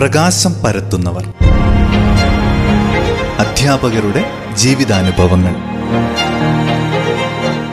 പ്രകാശം 0.00 0.52
പരത്തുന്നവർ. 0.64 1.22
അധ്യാപകരുടെ 3.38 4.24
ജീവിതാനുഭവങ്ങൾ. 4.54 5.54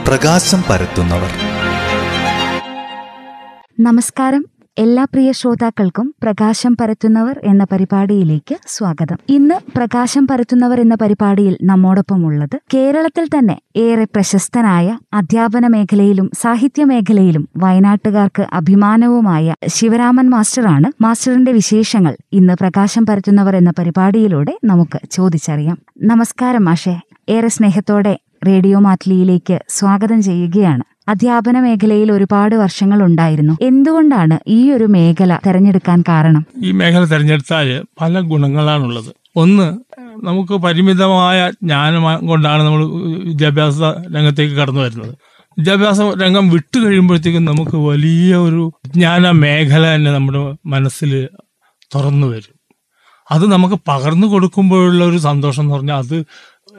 പ്രകാശം 0.07 0.63
പരത്തുന്നവർ. 0.69 1.29
നമസ്കാരം. 3.79 4.45
എല്ലാ 4.77 5.03
പ്രിയ 5.03 5.31
ശ്രോതാക്കൾക്കും 5.31 6.15
പ്രകാശം 6.23 6.77
പരത്തുന്നവർ 6.81 7.41
എന്ന 7.43 7.63
പരിപാടിയിലേക്ക് 7.63 8.55
സ്വാഗതം. 8.67 9.17
ഇന്ന് 9.29 9.55
പ്രകാശം 9.77 10.27
പരത്തുന്നവർ 10.27 10.81
എന്ന 10.81 10.95
പരിപാടിയിൽ 10.95 11.57
നമ്മോടൊപ്പം 11.63 12.25
ഉള്ളത് 12.25 12.59
കേരളത്തിൽ 12.73 13.27
തന്നെ 13.37 13.59
ഏറെ 13.75 14.03
പ്രശസ്തനായ 14.03 14.97
അധ്യാപന 15.13 15.67
മേഖലയിലും 15.67 16.29
സാഹിത്യ 16.41 16.83
മേഖലയിലും 16.83 17.49
വയനാട്ടുകാർക്ക് 17.57 18.45
അഭിമാനവുമായ 18.53 19.55
ശിവരാമൻ 19.67 20.29
മാസ്റ്ററാണ്. 20.29 21.03
മാസ്റ്ററിന്റെ 21.03 21.51
വിശേഷങ്ങൾ 21.51 22.17
ഇന്ന് 22.33 22.53
പ്രകാശം 22.53 23.05
പരത്തുന്നവർ 23.05 23.55
എന്ന 23.55 23.73
പരിപാടിയിലൂടെ 23.79 24.59
നമുക്ക് 24.63 24.99
ചോദിച്ചറിയാം. 25.11 25.77
നമസ്കാരം 26.01 26.65
മാഷെ. 26.65 26.99
ഏറെ 27.29 27.47
സ്നേഹത്തോടെ 27.47 28.19
റേഡിയോ 28.47 28.79
മാറ്റ്ലിയിലേക്ക് 28.79 29.59
സ്വാഗതം 29.69 30.21
ചെയ്യുകയാണ്. 30.21 30.96
അധ്യാപന 31.07 31.59
മേഖലയിൽ 31.59 32.11
ഒരുപാട് 32.11 32.55
വർഷങ്ങൾ 32.55 33.03
ഉണ്ടായിരുന്നു. 33.03 33.57
എന്തുകൊണ്ടാണ് 33.61 34.39
ഈ 34.47 34.71
ഒരു 34.71 34.83
മേഖല 34.83 35.39
തെരഞ്ഞെടുക്കാൻ 35.45 36.03
കാരണം? 36.09 36.45
ഈ 36.63 36.71
മേഖല 36.71 37.03
തിരഞ്ഞെടുത്താൽ 37.05 37.83
പല 38.01 38.19
ഗുണങ്ങളാണുള്ളത്. 38.19 39.11
ഒന്ന് 39.35 39.77
നമുക്ക് 40.25 40.53
പരിമിതമായ 40.53 41.51
ജ്ഞാനം 41.63 42.27
കൊണ്ടാണ് 42.27 42.63
നമ്മൾ 42.63 42.85
വിദ്യാഭ്യാസ 43.27 43.79
രംഗത്തേക്ക് 44.15 44.55
കടന്നു 44.55 44.81
വരുന്നത്. 44.81 45.15
വിദ്യാഭ്യാസ 45.57 46.01
രംഗം 46.01 46.49
വിട്ടു 46.49 46.79
കഴിയുമ്പോഴത്തേക്കും 46.79 47.45
നമുക്ക് 47.45 47.77
വലിയ 47.77 48.35
ഒരു 48.35 48.71
ജ്ഞാന 48.87 49.31
മേഖല 49.31 49.95
തന്നെ 49.95 50.11
നമ്മുടെ 50.11 50.55
മനസ്സിൽ 50.65 51.27
തുറന്നു 51.95 52.27
വരും. 52.27 52.53
അത് 53.31 53.51
നമുക്ക് 53.51 53.75
പകർന്നു 53.87 54.27
കൊടുക്കുമ്പോഴുള്ള 54.27 55.05
ഒരു 55.05 55.17
സന്തോഷം 55.17 55.63
എന്ന് 55.63 55.73
പറഞ്ഞാൽ 55.73 55.97
അത് 55.97 56.17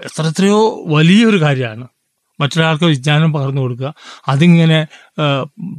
എത്ര 0.04 0.22
എത്രയോ 0.22 0.84
വലിയൊരു 0.86 1.40
കാര്യമാണ്. 1.42 1.86
മറ്റൊരാൾക്ക് 2.40 2.84
വിജ്ഞാനം 2.84 3.32
പകർന്നു 3.32 3.60
കൊടുക്കുക. 3.60 3.94
അതിങ്ങനെ 4.28 4.78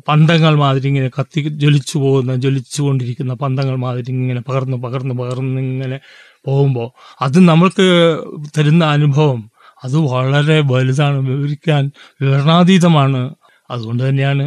പന്തങ്ങൾ 0.08 0.56
മാതിരി 0.56 0.88
ഇങ്ങനെ 0.88 1.10
കത്തി 1.20 1.42
ജ്വലിച്ചു 1.58 1.98
പോകുന്ന 2.00 2.36
ജ്വലിച്ചു 2.36 2.82
കൊണ്ടിരിക്കുന്ന 2.82 3.34
പന്തങ്ങൾ 3.34 3.76
മാതിരി 3.76 4.12
ഇങ്ങനെ 4.12 4.42
പകർന്ന് 4.42 4.78
പകർന്ന് 4.78 5.16
പകർന്ന് 5.16 5.62
ഇങ്ങനെ 5.62 6.00
പോകുമ്പോൾ 6.46 6.90
അത് 7.22 7.40
നമ്മൾക്ക് 7.48 7.88
തരുന്ന 8.58 8.86
അനുഭവം 8.86 9.40
അത് 9.84 9.98
വളരെ 9.98 10.62
വലുതാണ് 10.62 11.20
വിവരിക്കാൻ 11.30 11.92
വിവരണാതീതമാണ് 12.22 13.22
അതുകൊണ്ട് 13.72 14.10
തന്നെയാണ് 14.10 14.44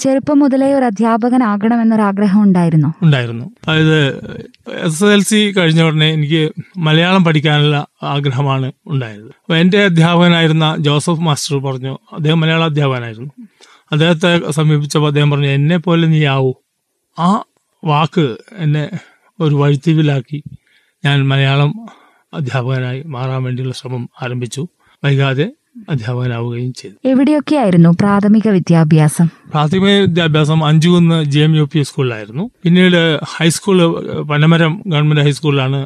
ചെറുപ്പം 0.00 0.38
മുതലേ 0.38 0.66
ഒരു 0.66 0.84
അധ്യാപകൻ 0.84 1.34
അധ്യാപകനാകണമെന്നൊരാഗ്രഹം 1.34 2.24
ആഗ്രഹം 2.24 2.42
ഉണ്ടായിരുന്നു. 2.42 2.94
ഉണ്ടായിരുന്നു. 3.02 3.44
അതായത് 3.44 3.98
എസ് 4.68 5.04
എൽ 5.04 5.22
സി 5.22 5.40
കഴിഞ്ഞ 5.56 5.82
ഉടനെ 5.82 6.08
എനിക്ക് 6.08 6.52
മലയാളം 6.76 7.24
പഠിക്കാനുള്ള 7.24 7.86
ആഗ്രഹമാണ് 8.02 8.72
ഉണ്ടായത്. 8.86 9.26
അപ്പൊ 9.26 9.56
എന്റെ 9.56 9.84
അധ്യാപകനായിരുന്ന 9.84 10.76
ജോസഫ് 10.78 11.20
മാസ്റ്റർ 11.20 11.56
പറഞ്ഞു 11.58 11.98
അദ്ദേഹം 12.12 12.40
മലയാള 12.40 12.64
അധ്യാപകനായിരുന്നു. 12.64 13.30
അദ്ദേഹത്തെ 13.92 14.50
സമീപിച്ചപ്പോൾ 14.50 15.06
അദ്ദേഹം 15.06 15.30
പറഞ്ഞു 15.30 15.48
എന്നെ 15.48 15.76
പോലെ 15.76 16.06
നീ 16.08 16.24
ആവൂ. 16.26 16.52
ആ 17.18 17.44
വാക്ക് 17.84 18.36
എന്നെ 18.58 18.90
ഒരു 19.40 19.54
വഴിത്തിവിലാക്കി 19.54 20.42
ഞാൻ 21.04 21.28
മലയാളം 21.28 21.72
അധ്യാപകനായി 22.34 23.02
മാറാൻ 23.02 23.42
വേണ്ടിയുള്ള 23.42 23.74
ശ്രമം 23.74 24.10
ആരംഭിച്ചു. 24.22 24.62
വൈകാതെ 25.04 25.46
അധ്യാപകനാവുകയും 25.90 26.72
ചെയ്തു. 26.72 26.96
എവിടെയൊക്കെയായിരുന്നു 27.08 27.90
പ്രാഥമിക 28.00 28.48
വിദ്യാഭ്യാസം? 28.48 29.26
പ്രാഥമിക 29.50 29.94
വിദ്യാഭ്യാസം 30.00 30.64
Anchukunnu 30.64 31.24
G 31.24 31.38
M 31.38 31.56
U 31.56 31.64
P 31.72 31.82
സ്കൂളിലായിരുന്നു. 31.82 32.50
പിന്നീട് 32.62 33.20
ഹൈസ്കൂൾ 33.36 33.78
പനമരം 34.22 34.82
ഗവൺമെന്റ് 34.86 35.22
ഹൈസ്കൂളിലാണ് 35.22 35.80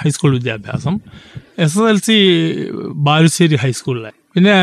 ഹൈസ്കൂൾ 0.00 0.32
വിദ്യാഭ്യാസം. 0.32 1.00
S 1.58 1.78
S 1.78 1.88
L 1.90 1.98
C 1.98 2.16
Balussery 3.06 3.56
ഹൈസ്കൂളിലായി 3.56 4.18
പിന്നെ 4.34 4.54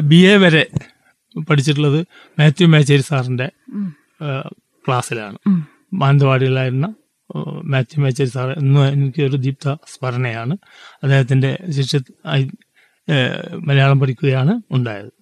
ബി 0.00 0.16
എ 0.16 0.36
വരെ 0.36 0.66
പഠിച്ചിട്ടുള്ളത് 1.50 2.00
മാത്യു 2.40 2.66
മേച്ചേരി 2.66 3.02
സാറിന്റെ 3.02 3.48
ക്ലാസ്സിലാണ്. 4.86 5.38
മാനന്തവാടിയിലായിരുന്ന 5.92 6.94
മാത്യു 7.64 8.02
മേച്ചേരി 8.02 8.28
സാർ 8.28 8.48
എന്നും 8.58 8.82
എനിക്ക് 8.86 9.22
ഒരു 9.22 9.36
ദീപ്ത 9.36 9.74
സ്മരണയാണ്. 9.74 10.54
അദ്ദേഹത്തിന്റെ 11.02 11.50
ശിക്ഷ 11.70 11.96
മലയാളം 13.54 14.00
പഠിക്കുകയാണ് 14.00 14.62
ഉണ്ടായത്. 14.70 15.12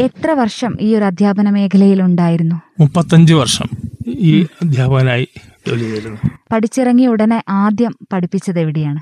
എത്ര 0.00 0.30
വർഷം 0.30 0.76
ഈ 0.80 0.94
ഒരു 0.96 1.04
അധ്യാപന 1.04 1.50
മേഖലയിൽ 1.50 2.02
ഉണ്ടായിരുന്നു? 2.02 2.56
മുപ്പത്തഞ്ച് 2.80 3.34
വർഷം 3.34 3.68
ഈ 4.06 4.46
അധ്യാപകനായി 4.62 5.28
ജോലി 5.68 5.80
ചെയ്തിരുന്നു. 5.80 6.30
പഠിച്ചിറങ്ങിയ 6.52 7.06
ഉടനെ 7.06 7.42
ആദ്യം 7.48 7.98
പഠിപ്പിച്ചത് 8.12 8.60
എവിടെയാണ്? 8.60 9.00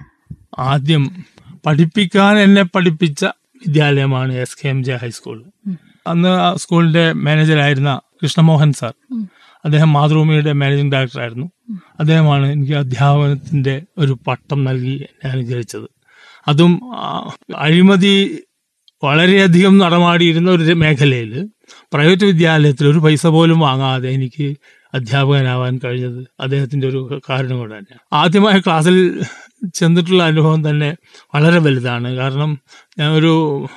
ആദ്യം 0.60 1.24
പഠിപ്പിക്കാൻ 1.66 2.38
എന്നെ 2.38 2.62
പഠിപ്പിച്ച 2.62 3.24
വിദ്യാലയമാണ് 3.24 4.32
S 4.32 4.56
K 4.64 4.68
M 4.68 4.84
J 4.84 4.96
high school 4.96 5.44
അന്ന് 6.06 6.28
ആ 6.28 6.54
സ്കൂളിന്റെ 6.54 7.12
മാനേജറായിരുന്ന 7.12 8.00
കൃഷ്ണമോഹൻ 8.22 8.72
സാർ. 8.72 8.94
അദ്ദേഹം 9.64 9.92
മാതൃഭൂമിയുടെ 9.92 10.52
മാനേജിംഗ് 10.52 10.92
ഡയറക്ടറായിരുന്നു. 10.92 11.50
അദ്ദേഹമാണ് 11.98 12.46
എനിക്ക് 12.46 12.72
അധ്യാപനത്തിന്റെ 12.72 13.82
ഒരു 13.98 14.18
പട്ടം 14.26 14.64
നൽകി 14.64 14.94
എന്നെ 15.00 15.30
അനുഗ്രഹിച്ചത് 15.30 15.97
അതും 16.48 16.72
അഴിമതി 17.56 18.14
വളരെയധികം 19.04 19.78
നടമാടിയിരുന്ന 19.78 20.50
ഒരു 20.50 20.74
മേഖലയിൽ 20.74 21.32
പ്രൈവറ്റ് 21.92 22.24
വിദ്യാലയത്തിൽ 22.24 22.86
ഒരു 22.88 22.98
പൈസ 22.98 23.26
പോലും 23.26 23.58
വാങ്ങാതെ 23.60 24.08
എനിക്ക് 24.10 24.46
അധ്യാപകനാവാൻ 24.94 25.80
കഴിഞ്ഞത് 25.84 26.20
അദ്ദേഹത്തിന്റെ 26.40 26.86
ഒരു 26.88 27.20
കാരണം 27.30 27.56
കൊണ്ട് 27.58 27.74
തന്നെയാണ്. 27.74 28.02
ആദ്യമായ 28.12 28.58
ക്ലാസ്സിൽ 28.58 28.96
ചെന്നിട്ടുള്ള 29.74 30.22
അനുഭവം 30.22 30.70
തന്നെ 30.70 30.90
വളരെ 31.34 31.58
വലുതാണ്. 31.58 32.08
കാരണം 32.16 32.50
ഞാൻ 32.98 33.10
ഒരു 33.10 33.32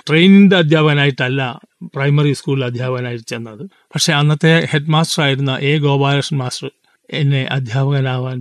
ട്രെയിനിന്റെ 0.09 0.57
അധ്യാപകനായിട്ടല്ല 0.57 1.59
പ്രൈമറി 1.95 2.33
സ്കൂളിൽ 2.33 2.65
അധ്യാപകനായിട്ട് 2.65 3.25
ചെന്നത്. 3.27 3.63
പക്ഷേ 3.93 4.13
അന്നത്തെ 4.13 4.67
ഹെഡ് 4.71 4.91
മാസ്റ്റർ 4.91 5.23
ആയിരുന്ന 5.23 5.57
എ 5.61 5.73
ഗോപാലകൃഷ്ണൻ 5.77 6.39
മാസ്റ്റർ 6.39 6.69
എന്നെ 7.09 7.43
അധ്യാപകനാവാൻ 7.51 8.37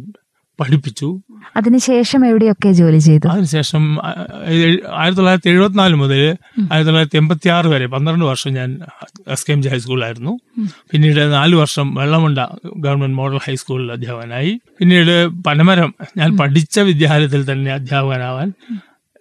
പഠിപ്പിച്ചു. 0.60 1.08
അതിനുശേഷം 1.56 2.26
എവിടെയൊക്കെ 2.26 2.70
ജോലി 2.72 2.98
ചെയ്തു? 2.98 3.28
അതിനുശേഷം 3.28 3.82
ആയിരത്തി 4.04 5.16
തൊള്ളായിരത്തി 5.16 5.50
എഴുപത്തിനാല് 5.50 5.94
മുതൽ 5.94 6.20
ആയിരത്തി 6.58 6.84
തൊള്ളായിരത്തി 6.84 7.16
എൺപത്തി 7.16 7.48
ആറ് 7.48 7.66
വരെ 7.66 7.86
പന്ത്രണ്ട് 7.86 8.24
വർഷം 8.24 8.52
ഞാൻ 8.52 8.80
എസ് 9.28 9.46
കെ 9.46 9.52
എം 9.52 9.62
ജി 9.62 9.68
ഹൈസ്കൂളിലായിരുന്നു 9.68 10.38
പിന്നീട് 10.90 11.20
നാല് 11.32 11.54
വർഷം 11.54 11.94
വെള്ളമുണ്ട 11.94 12.38
ഗവൺമെന്റ് 12.76 13.16
മോഡൽ 13.16 13.40
ഹൈസ്കൂളിൽ 13.46 13.92
അധ്യാപകനായി. 13.92 14.60
പിന്നീട് 14.78 15.28
പനമരം 15.42 15.94
ഞാൻ 16.16 16.36
പഠിച്ച 16.36 16.78
വിദ്യാലയത്തിൽ 16.80 17.52
തന്നെ 17.52 17.72
അധ്യാപകനാവാൻ 17.72 18.52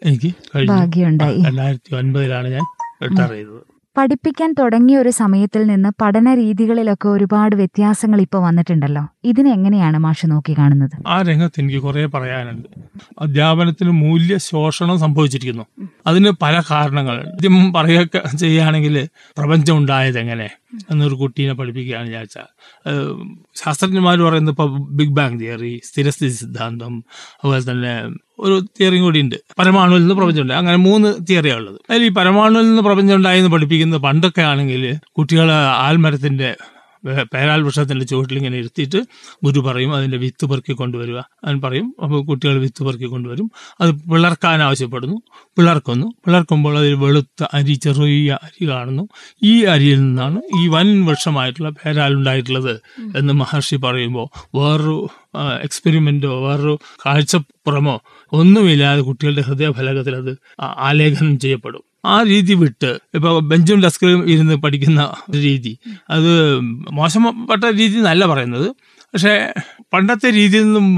എനിക്ക് 0.05 0.33
കഴിഞ്ഞു. 0.55 1.01
രണ്ടായിരത്തി 1.47 1.95
ഒൻപതിലാണ് 1.95 2.47
ഞാൻ 2.47 2.65
റിട്ടയർ 3.03 3.29
ചെയ്തത്. 3.29 3.61
പഠിപ്പിക്കാൻ 3.99 4.55
തുടങ്ങിയ 4.59 4.97
ഒരു 4.97 5.09
സമയത്തിൽ 5.09 5.67
നിന്ന് 5.67 5.89
പഠന 6.01 6.33
രീതികളിലൊക്കെ 6.33 7.09
ഒരുപാട് 7.09 7.55
വ്യത്യാസങ്ങൾ 7.55 8.21
ഇപ്പോൾ 8.21 8.43
വന്നിട്ടുണ്ടല്ലോ. 8.43 9.07
ഇതിനെങ്ങനെയാണ് 9.23 9.97
മാഷ് 9.97 10.25
നോക്കി 10.25 10.55
കാണുന്നത്? 10.57 11.03
ആ 11.07 11.21
രംഗത്ത് 11.21 11.59
എനിക്ക് 11.59 11.77
കുറെ 11.77 12.05
പറയാനുണ്ട്. 12.05 12.67
അധ്യാപനത്തിന് 13.19 13.89
മൂല്യ 13.89 14.37
ശോഷണം 14.37 14.99
സംഭവിച്ചിരിക്കുന്നു. 14.99 15.87
അതിന് 16.07 16.31
പല 16.41 16.61
കാരണങ്ങൾ 16.71 17.17
ആദ്യം 17.19 17.73
പറയുക 17.73 18.35
ചെയ്യുകയാണെങ്കിൽ 18.35 19.07
പ്രപഞ്ചം 19.37 19.77
ഉണ്ടായത് 19.77 20.19
എങ്ങനെ? 20.19 20.49
എന്നൊരു 20.89 21.15
കുട്ടീനെ 21.15 21.53
പഠിപ്പിക്കുകയാണ് 21.53 22.09
ഞാൻ 22.09 22.25
ശാസ്ത്രജ്ഞന്മാർ 23.55 24.17
പറയുന്നത് 24.21 24.53
ഇപ്പോൾ 24.53 24.67
ബിഗ് 24.91 25.09
ബാങ് 25.09 25.39
തിയറി 25.39 25.81
സ്ഥിരസ്ഥിതി 25.83 26.33
സിദ്ധാന്തം 26.35 26.93
അതുപോലെ 27.35 27.63
തന്നെ 27.71 27.93
ഒരു 28.39 28.55
തിയറിയും 28.77 29.03
കൂടി 29.03 29.19
ഉണ്ട്. 29.19 29.37
പരമാണുവിൽ 29.59 30.01
നിന്ന് 30.01 30.15
പ്രപഞ്ചമുണ്ട് 30.15 30.53
അങ്ങനെ 30.53 30.77
മൂന്ന് 30.79 31.09
തിയറിയാണ് 31.29 31.59
ഉള്ളത് 31.61 31.79
അതിൽ 31.89 32.05
ഈ 32.05 32.09
പരമാണുവിൽ 32.09 32.67
നിന്ന് 32.67 32.83
പ്രപഞ്ചം 32.83 33.15
ഉണ്ടായെന്ന് 33.15 33.49
പഠിപ്പിക്കുന്നത് 33.49 34.01
പണ്ടൊക്കെ 34.01 34.41
ആണെങ്കിൽ 34.41 34.83
കുട്ടികൾ 35.11 35.49
ആൽമരത്തിന്റെ 35.85 36.49
വേ- 37.05 37.27
പേരാൽ 37.33 37.61
വൃക്ഷത്തിന്റെ 37.61 38.05
ചുവട്ടിൽ 38.05 38.37
ഇങ്ങനെ 38.37 38.57
ഇരുത്തിയിട്ട് 38.57 38.97
ഗുരു 39.43 39.59
പറയും 39.59 39.95
അതിന്റെ 39.95 40.17
വിത്ത് 40.17 40.45
പെറുക്കി 40.45 40.73
കൊണ്ടുവരിക. 40.73 41.17
അവൻ 41.17 41.61
പറയും 41.61 41.95
അപ്പോൾ 42.03 42.25
കുട്ടികൾ 42.25 42.59
വിത്ത് 42.59 42.83
പെറുക്കി 42.83 43.05
കൊണ്ടുവരും. 43.05 43.51
അത് 43.81 43.91
പിളർക്കാൻ 43.91 44.61
ആവശ്യപ്പെടുന്നു. 44.61 45.21
പിളർക്കുന്നു. 45.57 46.13
പിളർക്കുമ്പോൾ 46.25 46.77
അതിൽ 46.77 46.93
വെളുത്ത 46.93 47.45
അരി 47.53 47.73
ചെറിയ 47.73 48.37
അരി 48.43 48.69
കാണുന്നു. 48.69 49.07
ഈ 49.43 49.63
അരിയിൽ 49.63 49.99
നിന്നാണ് 49.99 50.41
ഈ 50.61 50.67
വൻ 50.67 51.05
വൃക്ഷമായിട്ടുള്ള 51.05 51.69
പേരാൽ 51.69 52.13
ഉണ്ടായിട്ടുള്ളത് 52.13 52.81
എന്ന് 53.17 53.33
മഹർഷി 53.33 53.75
പറയുമ്പോൾ 53.75 54.47
വേറൊരു 54.55 55.07
എക്സ്പെരിമെന്റോ 55.63 56.47
വേറൊരു 56.47 56.79
കാഴ്ചപ്പുറമോ 57.05 58.01
ഒന്നുമില്ലാതെ 58.31 59.01
കുട്ടികളുടെ 59.01 59.41
ഹൃദയഫലകത്തിൽ 59.41 60.15
അത് 60.15 60.37
ആലേഖനം 60.59 61.39
ചെയ്യപ്പെടും. 61.39 61.88
ആ 62.03 62.23
രീതി 62.23 62.53
വിട്ട് 62.53 62.99
ഇപ്പൊ 63.15 63.39
ബെഞ്ചും 63.39 63.81
ഡെസ്കിലും 63.81 64.29
ഇരുന്ന് 64.29 64.55
പഠിക്കുന്ന 64.55 65.13
രീതി. 65.35 65.79
അത് 66.09 66.59
മോശപ്പെട്ട 66.91 67.63
രീതി 67.63 67.97
എന്നല്ല 67.97 68.25
പറയുന്നത്. 68.25 68.67
പക്ഷേ 69.13 69.53
പണ്ടത്തെ 69.93 70.29
രീതിയിൽ 70.29 70.63
നിന്നും 70.63 70.97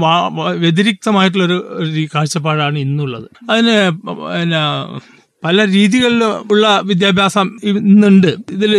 വ്യതിരിക്തമായിട്ടുള്ളൊരു 0.58 1.58
കാഴ്ചപ്പാടാണ് 2.14 2.78
ഇന്നുള്ളത്. 2.78 3.28
അതിന് 3.50 3.90
പിന്നെ 4.00 4.62
പല 5.44 5.64
രീതികളിൽ 5.66 6.24
ഉള്ള 6.24 6.80
വിദ്യാഭ്യാസം 6.84 7.58
ഇന്നുണ്ട്. 7.64 8.36
ഇതിൽ 8.50 8.76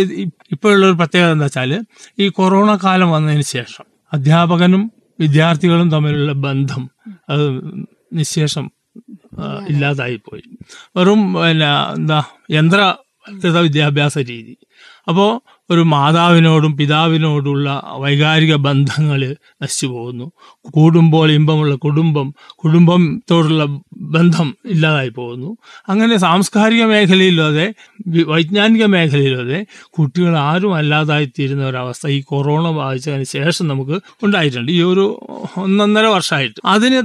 ഇപ്പോഴുള്ള 0.52 0.86
ഒരു 0.86 0.94
പ്രത്യേകത 0.94 1.32
എന്താ 1.32 1.44
വെച്ചാൽ 1.44 1.84
ഈ 2.18 2.28
കൊറോണ 2.28 2.78
കാലം 2.84 3.10
വന്നതിന് 3.10 3.42
ശേഷം 3.42 3.84
അധ്യാപകനും 4.12 4.92
വിദ്യാർത്ഥികളും 5.20 5.90
തമ്മിലുള്ള 5.90 6.32
ബന്ധം 6.32 6.90
അത് 7.30 7.44
നിശേഷം 8.12 8.70
ഇല്ലാതായിപ്പോയി. 9.68 10.44
വെറും 10.96 11.34
പിന്നെ 11.34 11.70
എന്താ 11.92 12.18
യന്ത്ര 12.50 12.80
വിദ്യാഭ്യാസ 13.66 14.18
രീതി. 14.18 14.54
അപ്പോൾ 15.08 15.30
ഒരു 15.70 15.80
മാതാവിനോടും 15.80 16.76
പിതാവിനോടുള്ള 16.76 17.82
വൈകാരിക 17.96 18.54
ബന്ധങ്ങൾ 18.54 19.36
നശിച്ചു 19.62 19.86
പോകുന്നു. 19.86 20.32
കൂടുമ്പോൾ 20.74 21.30
ഇമ്പമുള്ള 21.32 21.74
കുടുംബം 21.74 22.34
കുടുംബത്തോടുള്ള 22.50 23.64
ബന്ധം 23.96 24.56
ഇല്ലാതായി 24.66 25.08
പോകുന്നു. 25.08 25.56
അങ്ങനെ 25.88 26.16
സാംസ്കാരിക 26.16 26.84
മേഖലയിലതെ 26.84 27.74
വൈജ്ഞാനിക 28.26 28.84
മേഖലയിലതെ 28.84 29.66
കുട്ടികൾ 29.98 30.36
ആരും 30.36 30.74
അല്ലാതായി 30.74 31.26
തീരുന്ന 31.38 31.64
ഒരവസ്ഥ 31.64 32.08
ഈ 32.08 32.20
കൊറോണ 32.20 32.70
ബാധിച്ചതിന് 32.70 33.24
ശേഷം 33.24 33.68
നമുക്ക് 33.68 34.00
ഉണ്ടായിട്ടുണ്ട്. 34.22 34.72
ഈ 34.72 34.82
ഒരു 34.82 35.04
ഒന്നൊന്നര 35.56 36.04
വർഷമായിട്ട്. 36.04 36.60
അതിനെ 36.64 37.00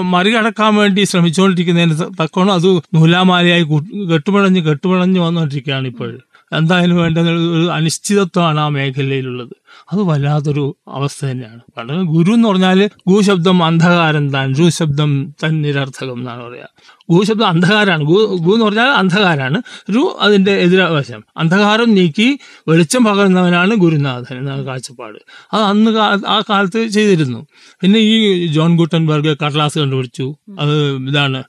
മറികടക്കാൻ 0.00 0.74
വേണ്ടി 0.74 1.04
ശ്രമിച്ചുകൊണ്ടിരിക്കുന്നതിന് 1.04 1.98
തക്കവണ്ണം 2.22 2.54
അത് 2.54 2.68
നൂലാമാലയായി 2.94 3.64
കെട്ടുപിഴഞ്ഞ് 4.12 4.60
കെട്ടുപിഴഞ്ഞ് 4.60 5.20
വന്നുകൊണ്ടിരിക്കുകയാണ് 5.20 5.86
ഇപ്പോൾ 5.86 6.18
എന്തായാലും 6.52 6.96
വേണ്ടത് 6.96 7.28
ഒരു 7.28 7.70
അനിശ്ചിതത്വമാണ് 7.70 8.60
ആ 8.60 8.68
മേഖലയിലുള്ളത്. 8.68 9.54
അത് 9.92 10.02
വല്ലാത്തൊരു 10.02 10.76
അവസ്ഥ 10.88 11.26
തന്നെയാണ്. 11.26 11.60
വളരെ 11.78 12.02
ഗുരു 12.02 12.32
എന്ന് 12.32 12.48
പറഞ്ഞാൽ 12.48 12.90
ഗുശബ്ദം 13.08 13.64
അന്ധകാരം 13.64 14.32
താൻ 14.32 14.54
രു 14.54 14.68
ശബ്ദം 14.68 15.34
തൻ 15.42 15.62
നിരർത്ഥകം 15.62 16.18
എന്നാണ് 16.18 16.42
പറയുക 16.44 16.68
ഗുശബ്ദം 17.10 17.46
അന്ധകാരമാണ്. 17.46 18.04
ഗു 18.04 18.36
ഗു 18.44 18.52
എന്ന് 18.52 18.64
പറഞ്ഞാൽ 18.64 18.90
അന്ധകാരമാണ്. 18.90 19.62
രു 19.90 20.18
അതിന്റെ 20.20 20.52
എതിരാവശം. 20.52 21.24
അന്ധകാരം 21.36 21.94
നീക്കി 21.94 22.38
വെളിച്ചം 22.68 23.04
പകർന്നവനാണ് 23.04 23.74
ഗുരുനാഥൻ 23.74 24.38
എന്ന 24.38 24.62
കാഴ്ചപ്പാട്. 24.62 25.18
അത് 25.52 25.62
അന്ന് 25.62 25.90
ആ 26.28 26.42
കാലത്ത് 26.50 26.86
ചെയ്തിരുന്നു. 26.86 27.46
പിന്നെ 27.80 28.00
ഈ 28.00 28.46
ജോൺ 28.46 28.76
ഗുട്ടൻബർഗ് 28.76 29.36
കടലാസ് 29.44 29.78
കണ്ടുപിടിച്ചു. 29.78 30.34
അത് 30.60 30.76
ഇതാണ് 31.08 31.42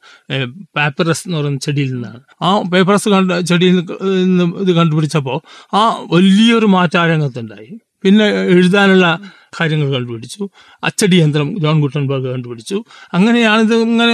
പേപ്പറസ് 0.76 1.24
എന്ന് 1.28 1.38
പറയുന്ന 1.38 1.60
ചെടിയിൽ 1.60 1.94
നിന്നാണ്. 1.94 2.22
ആ 2.42 2.62
പേപ്പറസ് 2.62 3.10
കണ്ട 3.10 3.32
ചെടിയിൽ 3.32 3.76
നിന്ന് 4.02 4.44
ഇത് 4.56 4.72
കണ്ടുപിടിച്ചപ്പോൾ 4.72 5.40
ആ 5.76 5.82
വലിയൊരു 6.12 6.66
മാറ്റം 6.66 7.00
ആ 7.00 7.06
രംഗത്തുണ്ടായി 7.08 7.74
പിന്നെ 8.04 8.26
എഴുതാനുള്ള 8.56 9.06
കാര്യങ്ങൾ 9.62 9.94
കണ്ടുപിടിച്ചു. 9.94 10.50
അച്ചടി 10.84 11.16
യന്ത്രം 11.16 11.60
ജോൺ 11.62 11.82
ഗുട്ടൻബർഗ് 11.82 12.28
കണ്ടുപിടിച്ചു. 12.28 12.78
അങ്ങനെയാണ് 13.14 13.62
ഇത് 13.62 13.76
ഇങ്ങനെ 13.76 14.14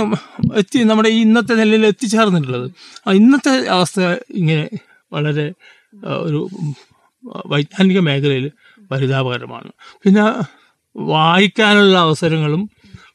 എത്തി 0.55 0.79
നമ്മുടെ 0.83 1.09
ഈ 1.09 1.21
ഇന്നത്തെ 1.21 1.53
നിലയിൽ 1.53 1.85
എത്തിച്ചേർന്നിട്ടുള്ളത്. 1.85 2.67
ഇന്നത്തെ 3.13 3.67
അവസ്ഥ 3.67 3.99
ഇങ്ങനെ 4.31 4.65
വളരെ 5.13 5.45
ഒരു 6.21 6.39
വൈജ്ഞാനിക 7.47 7.99
മേഖലയിൽ 7.99 8.45
പരിതാപകരമാണ്. 8.91 9.69
പിന്നെ 10.03 10.23
വായിക്കാനുള്ള 10.95 11.97
അവസരങ്ങളും 11.97 12.61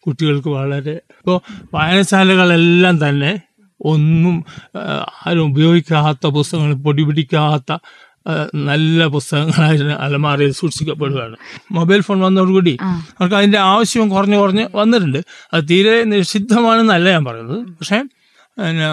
കുട്ടികൾക്ക് 0.07 0.49
വളരെ 0.49 0.95
ഇപ്പോൾ 1.21 1.39
വായനശാലകളെല്ലാം 1.75 3.09
തന്നെ 3.09 3.33
ഒന്നും 3.81 4.35
ആരും 5.27 5.51
ഉപയോഗിക്കാത്ത 5.51 6.27
പുസ്തകങ്ങൾ 6.27 6.75
പൊടി 6.87 7.03
പിടിക്കാത്ത 7.03 7.71
ആ, 7.73 8.14
നല്ല 8.55 9.07
പുസ്തകങ്ങളായിരുന്നു 9.07 9.95
അലമാരയിൽ 9.95 10.53
സൂക്ഷിക്കപ്പെടുകയാണ്. 10.53 11.37
മൊബൈൽ 11.73 12.01
ഫോൺ 12.01 12.21
വന്നതോടുകൂടി 12.21 12.79
അവർക്ക് 12.83 13.37
അതിന്റെ 13.37 13.59
ആവശ്യം 13.59 14.09
കുറഞ്ഞു 14.09 14.37
കുറഞ്ഞ് 14.37 14.67
വന്നിട്ടുണ്ട്. 14.75 15.25
അത് 15.53 15.65
തീരെ 15.71 16.05
നിഷിദ്ധമാണെന്നല്ല 16.05 17.11
ഞാൻ 17.11 17.25
പറയുന്നത്. 17.25 17.67
പക്ഷേ 17.67 18.03
പിന്നെ, 18.59 18.89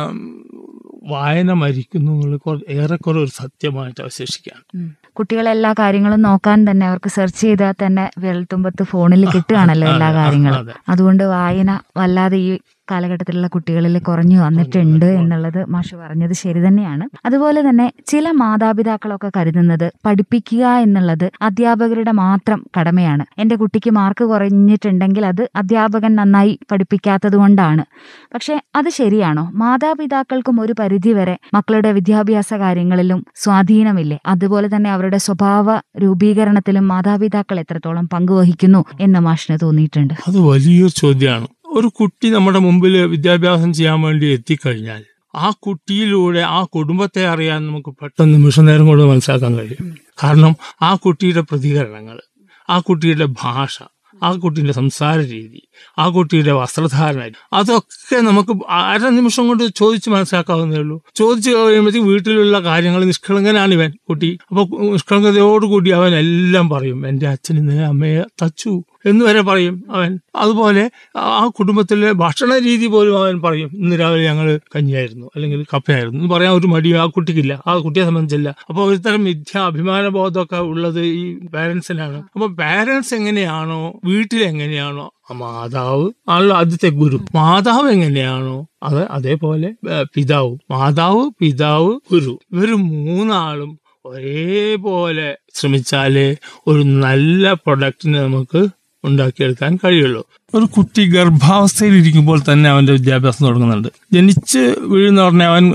വായന 1.10 1.54
മരിക്കുന്നു 1.54 2.40
ഏറെക്കുറെ 2.70 3.20
ഒരു 3.20 3.30
സത്യമായിട്ട് 3.30 4.02
അവശേഷിക്കുകയാണ്. 4.02 4.90
കുട്ടികളെ 5.14 5.52
എല്ലാ 5.52 5.74
കാര്യങ്ങളും 5.80 6.22
നോക്കാൻ 6.22 6.72
തന്നെ 6.72 6.88
അവർക്ക് 6.88 7.10
സെർച്ച് 7.10 7.42
ചെയ്താൽ 7.42 7.74
തന്നെ 7.86 8.12
വിരൽത്തുമ്പത്ത് 8.18 8.84
ഫോണിൽ 8.84 9.30
കിട്ടുകയാണല്ലോ 9.30 9.88
എല്ലാ 9.88 10.14
കാര്യങ്ങളും. 10.14 10.70
അതുകൊണ്ട് 10.90 11.24
വായന 11.24 11.80
വല്ലാതെ 11.98 12.38
ഈ 12.38 12.60
കാലഘട്ടത്തിലുള്ള 12.92 13.48
കുട്ടികളിൽ 13.48 14.00
കുറഞ്ഞു 14.00 14.40
വന്നിട്ടുണ്ട് 14.40 15.06
എന്നുള്ളത് 15.06 15.66
മാഷ് 15.70 15.96
പറഞ്ഞത് 15.96 16.34
ശരി 16.34 16.68
തന്നെയാണ്. 16.68 17.06
അതുപോലെ 17.26 17.70
തന്നെ 17.70 17.92
ചില 18.08 18.32
മാതാപിതാക്കളൊക്കെ 18.32 19.32
കരുതുന്നത് 19.38 19.92
പഠിപ്പിക്കുക 20.06 20.66
എന്നുള്ളത് 20.66 21.32
അധ്യാപകരുടെ 21.42 22.12
മാത്രം 22.12 22.66
കടമയാണ്. 22.80 23.26
എന്റെ 23.38 23.56
കുട്ടിക്ക് 23.56 23.92
മാർക്ക് 23.92 24.26
കുറഞ്ഞിട്ടുണ്ടെങ്കിൽ 24.26 25.26
അത് 25.26 25.50
അധ്യാപകൻ 25.56 26.16
നന്നായി 26.16 26.60
പഠിപ്പിക്കാത്തത് 26.72 27.36
കൊണ്ടാണ്. 27.36 27.86
പക്ഷെ 28.34 28.62
അത് 28.76 28.90
ശരിയാണോ? 28.90 29.52
മാതാപിതാക്കൾക്കും 29.54 30.62
ഒരു 30.62 30.74
പരിധിവരെ 30.80 31.38
മക്കളുടെ 31.54 31.92
വിദ്യാഭ്യാസ 31.92 32.54
കാര്യങ്ങളിലും 32.54 33.26
സ്വാധീനമില്ലേ? 33.36 34.20
അതുപോലെ 34.26 34.70
തന്നെ 34.76 34.92
അവരുടെ 34.92 35.18
സ്വഭാവ 35.18 35.78
രൂപീകരണത്തിലും 35.98 36.88
മാതാപിതാക്കൾ 36.88 37.60
എത്രത്തോളം 37.60 38.10
പങ്കുവഹിക്കുന്നു 38.14 38.86
എന്ന് 39.00 39.20
മാഷിന് 39.20 39.58
തോന്നിയിട്ടുണ്ട്. 39.62 40.14
അത് 40.28 40.40
വലിയൊരു 40.40 40.92
ചോദ്യമാണ്. 40.92 41.48
ഒരു 41.72 41.88
കുട്ടി 41.88 42.30
നമ്മുടെ 42.30 42.60
മുമ്പിൽ 42.60 42.98
വിദ്യാഭ്യാസം 43.06 43.74
ചെയ്യാൻ 43.74 44.02
വേണ്ടി 44.02 44.28
എത്തിക്കഴിഞ്ഞാൽ 44.28 45.04
ആ 45.36 45.50
കുട്ടിയിലൂടെ 45.50 46.40
ആ 46.40 46.64
കുടുംബത്തെ 46.64 47.28
അറിയാൻ 47.28 47.68
നമുക്ക് 47.68 47.90
പെട്ടെന്ന് 47.90 48.34
നിമിഷനേരം 48.34 48.88
കൊണ്ട് 48.88 49.04
മനസ്സിലാക്കാൻ 49.04 49.58
കഴിയും. 49.58 49.96
കാരണം 50.24 50.56
ആ 50.82 50.96
കുട്ടിയുടെ 50.96 51.42
പ്രതികരണങ്ങൾ 51.42 52.22
ആ 52.70 52.80
കുട്ടിയുടെ 52.80 53.26
ഭാഷ 53.26 53.78
ആ 54.24 54.32
കുട്ടിയുടെ 54.34 54.72
സംസാര 54.72 55.18
രീതി 55.18 55.62
ആ 56.00 56.10
കുട്ടിയുടെ 56.10 56.52
വസ്ത്രധാരണ 56.52 57.32
അതൊക്കെ 57.54 58.16
നമുക്ക് 58.16 58.52
അര 58.70 59.10
നിമിഷം 59.10 59.48
കൊണ്ട് 59.48 59.64
ചോദിച്ച് 59.76 60.10
മനസ്സിലാക്കാവുന്നേ 60.10 60.78
ഉള്ളൂ. 60.78 61.02
ചോദിച്ചു 61.16 61.50
കഴിയുമ്പോഴത്തേക്ക് 61.50 62.08
വീട്ടിലുള്ള 62.08 62.60
കാര്യങ്ങൾ 62.60 63.06
നിഷ്കളങ്കനാണ് 63.06 63.74
ഇവൻ 63.74 63.94
കുട്ടി. 64.10 64.38
അപ്പൊ 64.50 64.68
നിഷ്കളങ്കതയോടുകൂടി 64.80 65.90
അവൻ 65.90 66.16
എല്ലാം 66.16 66.70
പറയും. 66.70 67.08
എന്റെ 67.08 67.28
അച്ഛൻ 67.28 67.58
ഇന്നലെ 67.58 67.86
അമ്മയെ 67.86 68.24
തച്ചു. 68.44 68.84
എന്ന് 69.06 69.26
വരെ 69.26 69.42
പറയും 69.42 69.84
അവൻ. 69.90 70.20
അതുപോലെ 70.36 70.92
ആ 71.18 71.52
കുടുംബത്തിലെ 71.60 72.12
ഭക്ഷണ 72.12 72.58
രീതി 72.58 72.88
പോലും 72.88 73.18
അവൻ 73.18 73.42
പറയും. 73.42 73.70
ഇന്ന് 73.74 74.00
രാവിലെ 74.00 74.24
ഞങ്ങൾ 74.26 74.60
കഞ്ഞിയായിരുന്നു 74.76 75.28
അല്ലെങ്കിൽ 75.36 75.66
കപ്പയായിരുന്നു. 75.74 76.20
എന്ന് 76.20 76.34
പറയാൻ 76.34 76.54
ഒരു 76.54 76.68
മടിയും 76.68 77.02
ആ 77.02 77.06
കുട്ടിക്കില്ല. 77.06 77.64
ആ 77.68 77.78
കുട്ടിയെ 77.78 78.06
സംബന്ധിച്ചില്ല. 78.06 78.56
അപ്പോൾ 78.70 78.90
ഒരുതരം 78.90 79.24
മിഥ്യ 79.24 79.60
അഭിമാന 79.60 80.08
ബോധമൊക്കെ 80.08 80.56
ഉള്ളത് 80.56 81.00
ഈ 81.00 81.40
പാരൻസിനാണ്. 81.48 82.24
അപ്പോൾ 82.34 82.56
പാരൻസ് 82.56 83.14
എങ്ങനെയാണോ 83.14 84.00
വീട്ടിൽ 84.06 84.44
എങ്ങനെയാണോ 84.44 85.12
മാതാവ് 85.32 86.12
ആണല്ലോ 86.30 86.56
ആദ്യത്തെ 86.56 86.90
ഗുരു. 86.90 87.20
മാതാവ് 87.36 87.90
എങ്ങനെയാണോ 87.92 88.68
അത് 88.84 89.08
അതേപോലെ 89.08 89.74
പിതാവ്. 90.16 90.58
മാതാവ് 90.72 91.32
പിതാവ് 91.40 92.00
ഗുരു. 92.12 92.40
ഇവർ 92.52 92.72
മൂന്നാളും 92.76 93.80
ഒരേപോലെ 94.06 95.38
ശ്രമിച്ചാലേ 95.54 96.36
ഒരു 96.68 96.82
നല്ല 96.84 97.54
പ്രൊഡക്റ്റിനെ 97.54 98.22
നമുക്ക് 98.24 98.68
ഉണ്ടാക്കിയെടുക്കാൻ 99.04 99.80
കഴിയുള്ളൂ. 99.86 100.24
ഒരു 100.56 100.66
കുട്ടി 100.66 101.04
ഗർഭാവസ്ഥയിൽ 101.12 101.94
ഇരിക്കുമ്പോൾ 101.94 102.42
തന്നെ 102.48 102.70
അവന്റെ 102.70 102.92
വിദ്യാഭ്യാസം 102.92 103.46
തുടങ്ങുന്നുണ്ട്. 103.46 103.88
ജനിച്ച് 104.14 104.76
വീഴുന്ന 104.82 105.24
പറഞ്ഞാൽ 105.24 105.48
അവൻ 105.48 105.66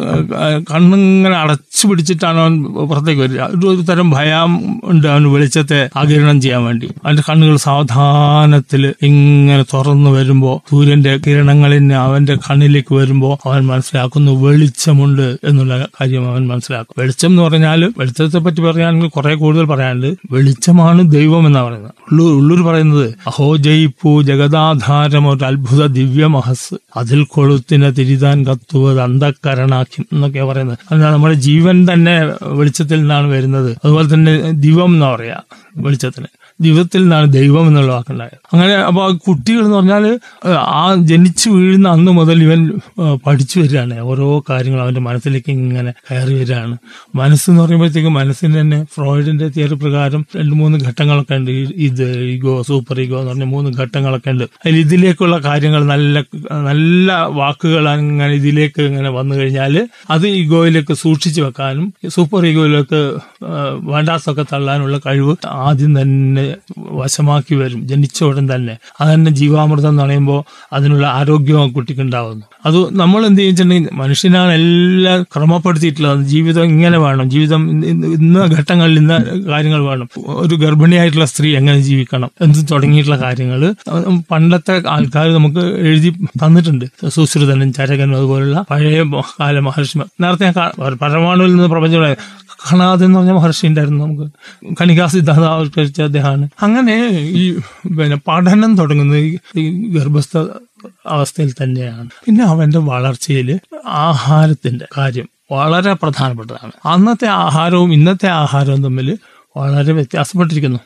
കണ്ണിങ്ങനെ 0.72 1.36
അടച്ചു 1.36 1.86
പിടിച്ചിട്ടാണ് 1.86 2.38
അവൻ 2.38 2.64
പുറത്തേക്ക് 2.64 3.22
വരിക. 3.22 3.40
ഒരു 3.40 3.82
തരം 3.82 4.10
ഭയം 4.10 4.80
ഉണ്ട് 4.84 5.06
അവന് 5.06 5.26
വെളിച്ചത്തെ 5.26 5.90
ആകിരണം 5.96 6.40
ചെയ്യാൻ 6.40 6.64
വേണ്ടി. 6.64 6.86
അവന്റെ 7.04 7.22
കണ്ണുകൾ 7.28 7.56
സാവധാനത്തിൽ 7.56 8.94
ഇങ്ങനെ 9.02 9.64
തുറന്നു 9.74 10.10
വരുമ്പോൾ 10.10 10.60
സൂര്യന്റെ 10.70 11.18
കിരണങ്ങളിന് 11.26 11.94
അവന്റെ 11.94 12.36
കണ്ണിലേക്ക് 12.36 12.94
വരുമ്പോൾ 12.94 13.48
അവൻ 13.48 13.66
മനസ്സിലാക്കുന്നു 13.66 14.32
വെളിച്ചമുണ്ട് 14.44 15.36
എന്നുള്ള 15.44 15.88
കാര്യം 16.00 16.30
അവൻ 16.30 16.46
മനസ്സിലാക്കും. 16.46 16.94
വെളിച്ചം 16.98 17.28
എന്ന് 17.28 17.42
പറഞ്ഞാൽ 17.42 17.92
വെളിച്ചത്തെ 17.98 18.38
പറ്റി 18.38 18.60
പറയുകയാണെങ്കിൽ 18.60 19.08
കുറെ 19.08 19.34
കൂടുതൽ 19.34 19.64
പറയാനുണ്ട്. 19.64 20.10
വെളിച്ചമാണ് 20.32 21.10
ദൈവം 21.10 21.46
എന്നാണ് 21.46 21.66
പറയുന്നത്. 21.66 21.92
ഉള്ളൂർ 22.10 22.32
ഉള്ളൂർ 22.38 22.62
പറയുന്നത് 22.62 23.06
അഹോ 23.26 23.56
ജയിപ്പു 23.56 24.22
ജഗദാധാരം 24.22 24.64
അത്ഭുത 25.44 25.86
ദിവ്യമഹസ് 25.86 26.74
അതിൽ 26.96 27.24
കൊളുത്തിനെ 27.24 27.90
തിരിതാൻ 27.90 28.46
കത്തുവത് 28.46 29.00
അന്ധക്കരണാക്കി 29.00 30.02
എന്നൊക്കെ 30.12 30.44
പറയുന്നത്. 30.44 30.78
അതിനാൽ 30.90 31.12
നമ്മുടെ 31.12 31.34
ജീവൻ 31.34 31.86
തന്നെ 31.92 32.22
വെളിച്ചത്തിൽ 32.42 33.00
നിന്നാണ് 33.00 33.26
വരുന്നത്. 33.26 33.76
അതുപോലെ 33.84 34.14
തന്നെ 34.14 34.50
ദിവം 34.50 34.94
എന്ന് 34.94 35.06
പറയാ 35.06 35.40
വെളിച്ചത്തിന് 35.76 36.26
ദിവത്തിൽ 36.60 37.00
നിന്നാണ് 37.02 37.32
ദൈവം 37.32 37.64
എന്നുള്ള 37.68 37.92
വാക്കുണ്ടായത്. 37.92 38.38
അങ്ങനെ 38.52 38.74
അപ്പൊ 38.88 39.00
ആ 39.04 39.08
കുട്ടികൾ 39.26 39.60
എന്ന് 39.64 39.76
പറഞ്ഞാൽ 39.76 40.04
ആ 40.80 40.84
ജനിച്ചു 41.10 41.48
വീഴുന്ന 41.50 41.88
അന്ന് 41.88 42.12
മുതൽ 42.12 42.42
ഇവൻ 42.42 42.60
പഠിച്ചു 43.26 43.56
വരികയാണ്. 43.60 43.96
ഓരോ 44.10 44.26
കാര്യങ്ങളും 44.50 44.82
അവന്റെ 44.82 45.00
മനസ്സിലേക്ക് 45.00 45.50
ഇങ്ങനെ 45.50 45.92
കയറി 46.10 46.34
വരികയാണ്. 46.34 46.76
മനസ്സെന്ന് 47.14 47.62
പറയുമ്പോഴത്തേക്കും 47.62 48.14
മനസ്സിന് 48.14 48.54
തന്നെ 48.60 48.78
ഫ്രോയിഡിന്റെ 48.94 49.48
തിയറി 49.48 49.74
പ്രകാരം 49.74 50.24
രണ്ട് 50.36 50.54
മൂന്ന് 50.54 50.78
ഘട്ടങ്ങളൊക്കെ 50.78 51.34
ഉണ്ട്. 51.40 51.50
ഇത് 51.88 52.06
ഈഗോ 52.32 52.54
സൂപ്പർ 52.62 53.00
ഈഗോ 53.00 53.18
എന്ന് 53.18 53.32
പറഞ്ഞ 53.32 53.48
മൂന്ന് 53.54 53.70
ഘട്ടങ്ങളൊക്കെ 53.82 54.30
ഉണ്ട്. 54.30 54.44
അതിൽ 54.64 54.78
ഇതിലേക്കുള്ള 54.78 55.38
കാര്യങ്ങൾ 55.48 55.84
നല്ല 55.84 56.24
നല്ല 56.70 57.12
വാക്കുകൾ 57.40 57.84
അങ്ങനെ 57.88 58.32
ഇതിലേക്ക് 58.34 58.82
ഇങ്ങനെ 58.82 59.10
വന്നു 59.10 59.34
കഴിഞ്ഞാൽ 59.34 59.74
അത് 60.10 60.26
ഈഗോയിലേക്ക് 60.40 60.94
സൂക്ഷിച്ചു 60.94 61.40
വെക്കാനും 61.42 61.86
സൂപ്പർ 62.16 62.46
ഈഗോയിലേക്ക് 62.46 63.00
വേണ്ടാസൊക്കെ 63.92 64.44
തള്ളാനുള്ള 64.52 64.98
കഴിവ് 65.06 65.34
ആദ്യം 65.66 66.02
തന്നെ 66.02 66.45
വശമാക്കി 66.78 67.54
വരും 67.54 67.88
ജനിച്ച 67.88 68.24
ഉടൻ 68.24 68.54
തന്നെ. 68.54 68.76
അത് 69.00 69.14
തന്നെ 69.14 69.30
ജീവാമൃതം 69.30 69.88
എന്ന് 69.88 70.02
പറയുമ്പോൾ 70.02 70.44
അതിനുള്ള 70.72 71.06
ആരോഗ്യം 71.06 71.62
ആ 71.62 71.66
കുട്ടിക്ക് 71.66 72.00
ഉണ്ടാവുന്നു. 72.00 72.46
അത് 72.66 72.98
നമ്മൾ 72.98 73.26
എന്ത് 73.26 73.40
ചെയ്യുന്നുണ്ടെങ്കിൽ 73.40 73.90
മനുഷ്യനാണ് 73.92 74.52
എല്ലാം 74.52 75.22
ക്രമപ്പെടുത്തിയിട്ടുള്ളത്. 75.22 76.20
ജീവിതം 76.20 76.64
ഇങ്ങനെ 76.64 76.98
വേണം. 76.98 77.30
ജീവിതം 77.30 77.86
ഇന്ന് 77.86 78.40
ഘട്ടങ്ങളിൽ 78.40 78.98
ഇന്ന 78.98 79.18
കാര്യങ്ങൾ 79.46 79.84
വേണം. 79.84 80.08
ഒരു 80.26 80.54
ഗർഭിണിയായിട്ടുള്ള 80.54 81.24
സ്ത്രീ 81.24 81.56
എങ്ങനെ 81.56 81.80
ജീവിക്കണം? 81.80 82.30
എന്ന് 82.40 82.66
തുടങ്ങിയിട്ടുള്ള 82.70 83.22
കാര്യങ്ങൾ? 83.22 83.74
പണ്ടത്തെ 84.30 84.82
ആൾക്കാർ 84.88 85.28
നമുക്ക് 85.32 85.64
എഴുതി 85.86 86.10
തന്നിട്ടുണ്ട്. 86.26 86.84
സുശ്രുതനും 87.08 87.72
ചരകനും 87.72 88.16
അതുപോലുള്ള 88.16 88.64
പഴയ 88.70 89.02
കാല 89.40 89.58
മഹർഷിമാർ. 89.58 90.06
നേരത്തെ 90.20 90.52
പരമാണുവിൽ 90.94 91.50
നിന്ന് 91.50 91.68
പ്രപഞ്ചം 91.68 91.96
കണാദ് 92.72 93.04
എന്ന് 93.04 93.18
പറഞ്ഞ 93.18 93.30
മഹർഷി 93.30 93.66
ഉണ്ടായിരുന്നു 93.66 94.04
നമുക്ക്. 94.04 94.30
കണികാ 94.80 95.06
സിദ്ധാന്ത 95.06 95.44
ആവിഷ്കരിച്ച 95.44 96.02
അദ്ദേഹമാണ്. 96.02 96.48
അങ്ങനെ 96.62 97.08
ഈ 97.12 97.56
പിന്നെ 97.86 98.16
പഠനം 98.28 98.76
തുടങ്ങുന്നത് 98.76 99.40
ഈ 99.56 99.88
ഗർഭസ്ഥ 99.98 100.38
അവസ്ഥയിൽ 101.06 101.52
തന്നെയാണ്. 101.52 102.10
പിന്നെ 102.24 102.44
അവന്റെ 102.44 102.78
വളർച്ചയിൽ 102.78 103.60
ആഹാരത്തിന്റെ 103.86 104.84
കാര്യം 104.98 105.28
വളരെ 105.52 105.92
പ്രധാനപ്പെട്ടതാണ്. 105.92 106.72
അന്നത്തെ 106.84 107.26
ആഹാരവും 107.26 107.92
ഇന്നത്തെ 107.92 108.26
ആഹാരവും 108.26 108.84
തമ്മിൽ 108.84 109.18
വളരെ 109.56 109.92
വ്യത്യാസപ്പെട്ടിരിക്കുന്നു. 109.92 110.78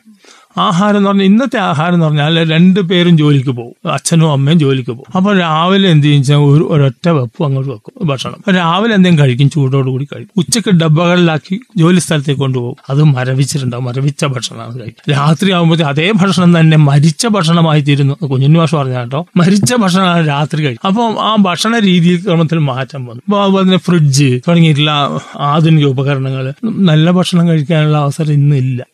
ആഹാരം 0.59 0.97
എന്ന് 0.97 1.09
പറഞ്ഞാൽ 1.09 1.25
ഇന്നത്തെ 1.25 1.59
ആഹാരം 1.59 1.95
എന്ന് 1.95 2.07
പറഞ്ഞാൽ 2.07 2.51
രണ്ടു 2.53 2.81
പേരും 2.81 3.19
ജോലിക്ക് 3.19 3.51
പോകും. 3.51 3.93
അച്ഛനും 3.93 4.33
അമ്മയും 4.33 4.59
ജോലിക്ക് 4.59 4.91
പോകും. 4.91 5.13
അപ്പൊ 5.17 5.33
രാവിലെ 5.33 5.89
എന്ത് 5.89 6.07
ചെയ്യുന്ന 6.07 6.37
ഒരു 6.37 6.65
ഒരൊറ്റ 6.71 7.09
വെപ്പ് 7.09 7.45
അങ്ങോട്ട് 7.45 7.71
വെക്കും. 7.71 8.09
ഭക്ഷണം. 8.09 8.55
രാവിലെ 8.57 8.95
എന്തെങ്കിലും 8.95 9.27
കഴിക്കും 9.27 9.51
ചൂടോടുകൂടി 9.51 10.05
കഴിക്കും. 10.05 10.33
ഉച്ചയ്ക്ക് 10.37 10.81
ഡബ്ബകളിലാക്കി 10.81 11.61
ജോലി 11.77 11.99
സ്ഥലത്തേക്ക് 11.99 12.41
കൊണ്ടുപോകും. 12.41 12.77
അത് 12.91 13.05
മരവിച്ചിട്ടുണ്ടാവും. 13.05 13.85
മരവിച്ച 13.85 14.25
ഭക്ഷണമാണ് 14.25 14.81
കഴിക്കും 14.81 15.13
രാത്രി 15.13 15.53
ആകുമ്പോഴത്തെ 15.53 15.85
അതേ 15.85 16.13
ഭക്ഷണം 16.13 16.61
തന്നെ 16.61 16.77
മരിച്ച 16.77 17.27
ഭക്ഷണമായി 17.27 17.81
തീരുന്നു. 17.81 18.27
കുഞ്ഞിന് 18.27 18.57
ഭാഷ 18.57 18.75
പറഞ്ഞ 18.75 18.99
കേട്ടോ. 18.99 19.27
മരിച്ച 19.37 19.75
ഭക്ഷണമാണ് 19.75 20.29
രാത്രി 20.29 20.65
കഴിക്കും 20.65 20.89
അപ്പോൾ 20.89 21.21
ആ 21.21 21.37
ഭക്ഷണ 21.41 21.79
രീതി 21.79 22.25
ക്രമത്തിൽ 22.27 22.59
മാറ്റം 22.59 23.07
വന്നു. 23.07 23.23
അപ്പോൾ 23.27 23.43
അതുപോലെ 23.43 23.65
തന്നെ 23.65 23.79
ഫ്രിഡ്ജ് 23.79 24.41
തുടങ്ങിയിട്ടുള്ള 24.49 25.21
ആധുനിക 25.39 25.85
ഉപകരണങ്ങൾ. 25.85 26.53
നല്ല 26.65 27.11
ഭക്ഷണം 27.11 27.49
കഴിക്കാനുള്ള 27.49 27.99
അവസരം 27.99 28.33
ഇന്നില്ല 28.33 28.87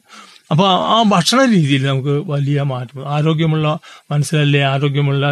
അപ്പോൾ 0.50 0.68
ആ 0.94 1.02
ഭക്ഷണ 1.08 1.44
രീതിയിൽ 1.44 1.86
നമുക്ക് 1.86 2.12
വലിയ 2.30 2.62
മാറ്റം 2.62 3.08
ആരോഗ്യമുള്ള 3.14 3.78
മനസ്സിലല്ലേ 4.12 4.60
ആരോഗ്യമുള്ള 4.60 5.24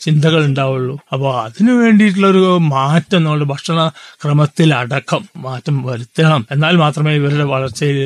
ചിന്തകൾ 0.00 0.44
ഉണ്ടാവുള്ളൂ. 0.44 0.98
അപ്പോൾ 1.12 1.30
അതിനു 1.42 1.72
വേണ്ടിയിട്ടുള്ള 1.72 2.26
ഒരു 2.26 2.58
മാറ്റം 2.58 3.24
നമ്മുടെ 3.24 3.44
ഭക്ഷണ 3.44 3.78
ക്രമത്തിലടക്കം 4.22 5.22
മാറ്റം 5.36 5.82
വരുത്തണം. 5.86 6.46
എന്നാൽ 6.50 6.76
മാത്രമേ 6.76 7.14
ഇവരുടെ 7.14 7.44
വളർച്ചയിൽ 7.44 7.98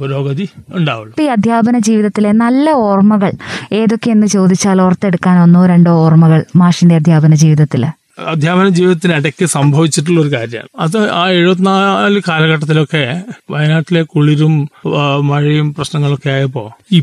പുരോഗതി 0.00 0.48
ഉണ്ടാവുള്ളൂ. 0.74 1.14
ഈ 1.20 1.26
അധ്യാപന 1.26 1.78
ജീവിതത്തിലെ 1.78 2.32
നല്ല 2.44 2.70
ഓർമ്മകൾ 2.70 3.32
ഏതൊക്കെയെന്ന് 3.72 4.26
ചോദിച്ചാൽ 4.26 4.80
ഓർത്തെടുക്കാൻ 4.80 5.42
ഒന്നോ 5.42 5.66
രണ്ടോ 5.66 5.92
ഓർമ്മകൾ 6.06 6.44
മാഷിന്റെ 6.56 6.94
അധ്യാപന 6.94 7.34
ജീവിതത്തിൽ. 7.34 7.84
അധ്യാപന 8.18 8.68
ജീവിതത്തിനിടയ്ക്ക് 8.68 9.46
സംഭവിച്ചിട്ടുള്ള 9.46 10.20
ഒരു 10.20 10.32
കാര്യമാണ്. 10.32 10.68
അത് 10.80 11.10
ആ 11.10 11.30
എഴുപത്തിനാല് 11.30 12.20
കാലഘട്ടത്തിലൊക്കെ 12.28 13.22
വയനാട്ടിലെ 13.50 14.02
കുളിരും 14.02 14.68
മഴയും 15.22 15.74
പ്രശ്നങ്ങളൊക്കെ 15.74 16.30
ആയപ്പോ 16.30 16.72
ഈ 16.92 17.02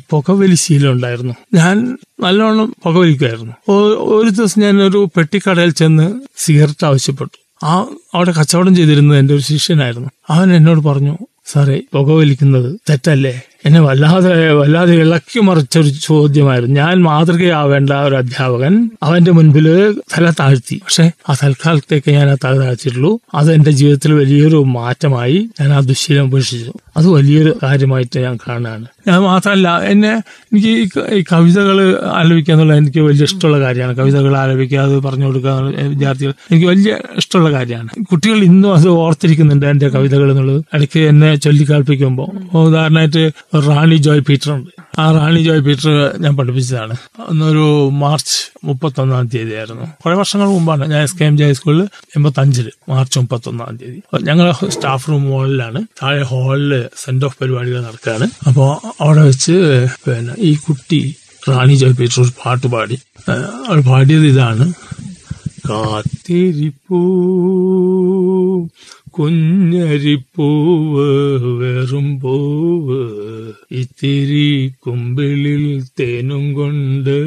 ശീലം 0.56 0.92
ഉണ്ടായിരുന്നു. 0.92 1.34
ഞാൻ 1.54 1.98
നല്ലോണം 2.20 2.76
പുകവലിക്കുമായിരുന്നു. 2.86 3.54
വലിക്കുമായിരുന്നു 3.70 3.76
ഒരു 4.14 4.30
ദിവസം 4.30 4.62
ഞാൻ 4.62 4.82
ഒരു 4.84 5.10
പെട്ടിക്കടയിൽ 5.18 5.70
ചെന്ന് 5.72 6.22
സിഗരറ്റ് 6.38 6.86
ആവശ്യപ്പെട്ടു. 6.86 7.66
ആ 7.66 7.86
അവിടെ 8.14 8.32
കച്ചവടം 8.32 8.76
ചെയ്തിരുന്നത് 8.76 9.18
എന്റെ 9.18 9.34
ഒരു 9.34 9.42
ശിഷ്യനായിരുന്നു. 9.42 10.10
അവൻ 10.30 10.54
എന്നോട് 10.54 10.80
പറഞ്ഞു 10.80 11.18
സാറേ 11.46 11.82
പുകവലിക്കുന്നത് 11.94 12.80
തെറ്റല്ലേ? 12.90 13.42
എന്നെ 13.66 13.82
വല്ലാതെ 13.82 14.54
വല്ലാതെ 14.54 14.94
ഇളക്കി 14.96 15.40
മറിച്ചൊരു 15.40 15.88
ചോദ്യമായിരുന്നു. 15.88 16.76
ഞാൻ 16.80 17.04
മാതൃകയാവേണ്ട 17.04 17.90
ഒരു 17.90 18.16
അധ്യാപകൻ 18.16 18.90
അവന്റെ 19.04 19.32
മുൻപിൽ 19.32 19.92
തല 19.94 20.30
താഴ്ത്തി. 20.30 20.76
പക്ഷെ 20.76 21.12
ആ 21.30 21.34
തൽക്കാലത്തേക്ക് 21.44 22.12
ഞാൻ 22.12 22.30
ആ 22.30 22.36
തല 22.46 22.60
താഴ്ത്തിയിട്ടുള്ളൂ. 22.60 23.20
അത് 23.36 23.54
എന്റെ 23.54 23.72
ജീവിതത്തിൽ 23.72 24.14
വലിയൊരു 24.14 24.64
മാറ്റമായി 24.64 25.50
ഞാൻ 25.62 25.74
ആ 25.74 25.80
ദുശീലം 25.80 26.26
ഉപേക്ഷിച്ചു. 26.26 26.74
അത് 26.98 27.08
വലിയൊരു 27.08 27.60
കാര്യമായിട്ട് 27.64 28.20
ഞാൻ 28.20 28.38
കാണുകയാണ്. 28.50 28.86
ഞാൻ 29.08 29.20
മാത്രമല്ല 29.22 29.82
എന്നെ 29.82 30.14
എനിക്ക് 30.18 31.00
ഈ 31.14 31.24
കവിതകൾ 31.34 32.00
ആലപിക്കുക 32.14 32.54
എന്നുള്ളത് 32.54 32.78
എനിക്ക് 32.78 33.00
വലിയ 33.00 33.24
ഇഷ്ടമുള്ള 33.24 33.60
കാര്യമാണ്. 33.60 33.98
കവിതകൾ 33.98 34.38
ആലപിക്കുക 34.38 34.80
അത് 34.80 35.00
പറഞ്ഞു 35.04 35.26
കൊടുക്കുക 35.26 35.52
വിദ്യാർത്ഥികൾ 35.88 36.34
എനിക്ക് 36.52 36.68
വലിയ 36.68 36.98
ഇഷ്ടമുള്ള 37.18 37.52
കാര്യമാണ്. 37.52 37.90
കുട്ടികൾ 38.06 38.38
ഇന്നും 38.38 38.74
അത് 38.74 38.88
ഓർത്തിരിക്കുന്നുണ്ട് 38.88 39.66
എന്റെ 39.66 39.90
കവിതകൾ 39.90 40.32
എന്നുള്ളത്. 40.32 40.64
ഇടയ്ക്ക് 40.74 41.00
എന്നെ 41.00 41.36
ചൊല്ലിക്കാൽപ്പിക്കുമ്പോൾ. 41.36 42.58
ഉദാഹരണമായിട്ട് 42.58 43.32
റാണി 43.56 43.96
ജോയ് 43.96 44.22
പീറ്റർ 44.22 44.52
ഉണ്ട്. 44.52 44.70
ആ 45.00 45.12
റാണി 45.12 45.40
ജോയ് 45.40 45.62
പീറ്റർ 45.62 46.18
ഞാൻ 46.18 46.38
പഠിപ്പിച്ചതാണ്. 46.38 46.96
അന്നൊരു 47.30 47.90
മാർച്ച് 47.90 48.68
മുപ്പത്തൊന്നാം 48.68 49.28
തീയതി 49.28 49.54
ആയിരുന്നു 49.54 49.86
കുറെ 50.06 50.16
വർഷങ്ങൾ 50.16 50.48
മുമ്പാണ് 50.48 50.92
ഞാൻ 50.92 51.04
എസ് 51.04 51.18
കെ 51.18 51.26
എം 51.26 51.38
ജെ 51.38 51.46
ഹൈസ്കൂളിൽ 51.46 51.82
എൺപത്തഞ്ചിൽ 52.18 52.72
മാർച്ച് 52.90 53.20
മുപ്പത്തൊന്നാം 53.20 53.78
തീയതി. 53.78 54.02
ഞങ്ങൾ 54.24 54.52
സ്റ്റാഫ് 54.70 55.10
റൂം 55.10 55.30
ഹോളിലാണ് 55.30 55.86
താഴെ 56.04 56.24
ഹാളിൽ 56.24 56.86
സെന്റ് 56.98 57.26
ഓഫ് 57.26 57.38
പരിപാടികൾ 57.42 57.82
നടക്കുകയാണ്. 57.82 58.30
അപ്പോൾ 58.48 58.88
അവിടെ 59.02 59.22
വെച്ച് 59.22 59.88
പിന്നെ 60.08 60.34
ഈ 60.38 60.56
കുട്ടി 60.56 61.16
റാണി 61.50 61.74
ജോയ് 61.74 61.94
പീറ്റർ 61.94 62.22
ഒരു 62.22 62.32
പാട്ട് 62.46 62.68
പാടി. 62.68 63.00
അവൾ 63.30 63.82
പാടിയത് 63.82 64.26
ഇതാണ്. 64.26 64.74
കാത്തിരിപ്പൂ. 65.70 67.00
കുഞ്ഞരിപ്പൂവ് 69.20 71.08
വെറും 71.60 72.20
പൂവ്. 72.20 73.02
ഇത്തിരി 73.72 74.72
കുമ്പിളിൽ 74.80 75.84
തേനും 76.00 76.54
കൊണ്ട് 76.54 77.18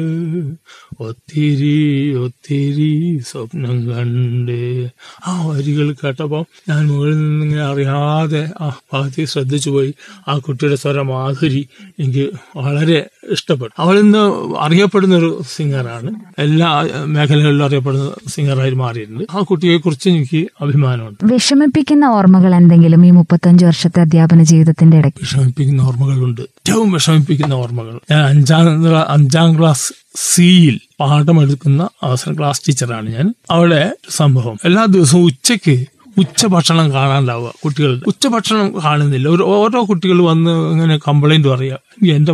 ഒത്തിരി 0.99 2.13
ഒത്തിരി 2.13 3.21
സ്വപ്നം 3.31 3.91
കണ്ട്. 3.91 4.87
ആ 5.27 5.45
വരികൾ 5.45 5.95
കേട്ടപ്പോൾ 6.03 6.45
ഞാൻ 6.69 6.87
മുകളിൽ 6.87 7.17
നിന്നിങ്ങനെ 7.17 7.61
അറിയാതെ 7.61 8.51
ആ 8.61 8.79
ഭാഗത്തേക്ക് 8.93 9.31
ശ്രദ്ധിച്ചു 9.31 9.69
പോയി. 9.69 9.93
ആ 10.27 10.37
കുട്ടിയുടെ 10.37 10.75
സ്വരം 10.75 11.07
മാധുരി 11.07 11.67
എനിക്ക് 11.99 12.29
വളരെ 12.55 13.09
ഇഷ്ടപ്പെട്ടു. 13.31 13.81
അവൾ 13.81 13.99
ഇന്ന് 13.99 14.53
അറിയപ്പെടുന്ന 14.59 15.15
ഒരു 15.15 15.41
സിംഗറാണ്. 15.55 16.15
എല്ലാ 16.39 16.89
മേഖലകളിലും 17.05 17.65
അറിയപ്പെടുന്ന 17.65 18.11
സിംഗറായി 18.27 18.71
മാറിയിട്ടുണ്ട്. 18.71 19.23
ആ 19.31 19.39
കുട്ടിയെ 19.41 19.77
കുറിച്ച് 19.77 20.09
എനിക്ക് 20.09 20.47
അഭിമാനമുണ്ട്. 20.61 21.33
വിഷമിപ്പിക്കുന്ന 21.33 22.05
ഓർമ്മകൾ 22.05 22.55
എന്തെങ്കിലും 22.55 23.05
ഈ 23.05 23.11
മുപ്പത്തഞ്ച് 23.11 23.65
വർഷത്തെ 23.65 24.01
അധ്യാപന 24.01 24.43
ജീവിതത്തിന്റെ 24.43 24.97
ഇടയ്ക്ക്? 24.97 25.19
വിഷമിപ്പിക്കുന്ന 25.21 25.81
ഓർമ്മകളുണ്ട്. 25.81 26.41
ഏറ്റവും 26.41 26.91
വിഷമിപ്പിക്കുന്ന 26.91 27.53
ഓർമ്മകൾ. 27.53 27.99
ഞാൻ 28.11 28.25
അഞ്ചാം 28.25 28.65
അഞ്ചാം 29.09 29.59
ക്ലാസ് 29.59 29.93
സിയിൽ 30.15 30.79
പാഠമെടുക്കുന്ന 30.99 31.89
അവസരം 32.03 32.37
ക്ലാസ് 32.39 32.61
ടീച്ചറാണ് 32.67 33.09
ഞാൻ. 33.15 33.33
അവിടെ 33.51 33.81
സംഭവം. 34.09 34.57
എല്ലാ 34.65 34.85
ദിവസവും 34.85 35.23
ഉച്ചയ്ക്ക് 35.23 35.75
ഉച്ചഭക്ഷണം 36.17 36.91
കാണാണ്ടാവുക 36.91 37.53
കുട്ടികൾ 37.63 38.01
ഉച്ചഭക്ഷണം 38.07 38.83
കാണുന്നില്ല. 38.83 39.29
ഒരു 39.29 39.43
ഓരോ 39.43 39.85
കുട്ടികൾ 39.89 40.21
വന്ന് 40.21 40.71
ഇങ്ങനെ 40.71 40.97
കംപ്ലൈന്റ് 40.97 41.47
പറയുക 41.47 41.77
"ഈ 42.03 42.11
എന്റെ 42.11 42.31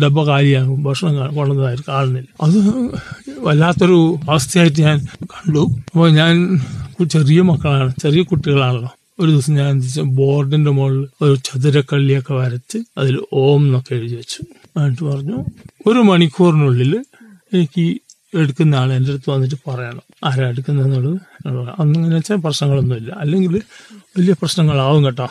ഡബ 0.00 0.22
കാര്യമാകും 0.26 0.82
ഭക്ഷണം 0.82 1.34
കൊണ്ടുവന്നതായിട്ട് 1.34 1.82
കാണുന്നില്ല. 1.88 2.28
അത് 2.42 2.58
വല്ലാത്തൊരു 3.38 3.98
അവസ്ഥയായിട്ട് 4.30 4.82
ഞാൻ 4.82 4.98
കണ്ടു. 5.24 5.58
അപ്പോൾ 5.86 6.10
ഞാൻ 6.10 6.34
ചെറിയ 7.08 7.42
മക്കളാണ്. 7.42 7.92
ചെറിയ 8.02 8.22
കുട്ടികളാണല്ലോ. 8.22 8.90
ഒരു 9.20 9.30
ദിവസം 9.30 9.54
ഞാൻ 9.54 9.72
ബോർഡിന്റെ 10.02 10.70
മുകളിൽ 10.70 11.06
ഒരു 11.22 11.34
ചതുരക്കള്ളിയൊക്കെ 11.44 12.34
വരച്ച് 12.34 12.78
അതിൽ 12.98 13.20
ഓം 13.32 13.62
എന്നൊക്കെ 13.62 13.94
എഴുതി 13.94 14.14
വെച്ചു. 14.14 14.40
എന്നിട്ട് 14.78 15.04
പറഞ്ഞു 15.04 15.38
ഒരു 15.86 15.98
മണിക്കൂറിനുള്ളിൽ 16.00 16.92
എനിക്ക് 17.54 18.00
എടുക്കുന്ന 18.34 18.74
ആൾ 18.74 18.92
എന്റെ 18.92 19.10
അടുത്ത് 19.10 19.30
വന്നിട്ട് 19.30 19.70
പറയണം. 19.70 20.00
ആരാ 20.24 20.48
എടുക്കുന്നതെന്നുള്ളത്. 20.48 21.20
അന്നിങ്ങനെ 21.80 22.14
വെച്ചാൽ 22.14 22.36
പ്രശ്നങ്ങളൊന്നുമില്ല. 22.36 23.12
അല്ലെങ്കിൽ 23.12 23.62
വലിയ 23.92 24.32
പ്രശ്നങ്ങളാവും 24.32 25.04
കേട്ടോ. 25.04 25.28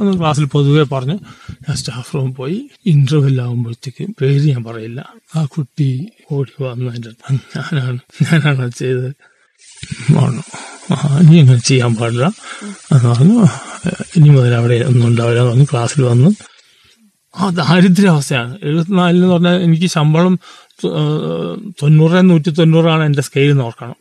അന്ന് 0.00 0.18
ക്ലാസ്സിൽ 0.18 0.44
പൊതുവെ 0.44 0.84
പറഞ്ഞു 0.84 1.14
ഞാൻ 1.52 1.74
സ്റ്റാഫ് 1.74 2.14
റൂം 2.14 2.34
പോയി 2.34 2.70
ഇന്റർവ്യൂ 2.86 3.42
ആകുമ്പോഴത്തേക്ക് 3.42 4.10
പേര് 4.20 4.50
ഞാൻ 4.50 4.64
പറയില്ല. 4.64 5.08
ആ 5.36 5.44
കുട്ടി 5.44 6.08
ഓടി 6.32 6.62
വന്നു 6.62 6.94
എന്റെ 6.94 7.08
അടുത്ത് 7.08 7.58
ഞാനാണ് 7.58 7.98
ഞാനാണ് 8.22 8.70
ചെയ്തത്. 8.70 9.12
പറഞ്ഞു 10.14 10.42
ഇനി 11.20 11.38
അങ്ങനെ 11.38 11.58
ചെയ്യാൻ 11.58 11.94
പാടില്ല. 11.94 12.26
എന്ന് 12.62 13.08
പറഞ്ഞു 13.08 13.46
ഇനി 14.16 14.28
മുതൽ 14.28 14.54
അവിടെ 14.54 14.84
ഒന്നും 14.84 15.06
ഉണ്ടാവില്ല. 15.06 15.40
എന്ന് 15.40 15.50
പറഞ്ഞു 15.50 15.66
ക്ലാസ്സിൽ 15.72 16.02
വന്ന്. 16.02 16.30
ആ 17.36 17.50
ദാരിദ്ര്യാവസ്ഥയാണ്. 17.50 18.58
എഴുപത്തിനാലിൽ 18.62 19.16
എന്ന് 19.16 19.32
പറഞ്ഞാൽ 19.32 19.62
എനിക്ക് 19.62 19.86
ശമ്പളം 19.86 20.38
തൊണ്ണൂറ് 21.82 22.20
നൂറ്റി 22.30 22.50
തൊണ്ണൂറാണ് 22.50 23.02
എന്റെ 23.04 23.22
സ്കെയിൽ 23.22 23.52
നോക്കണം 23.62 23.96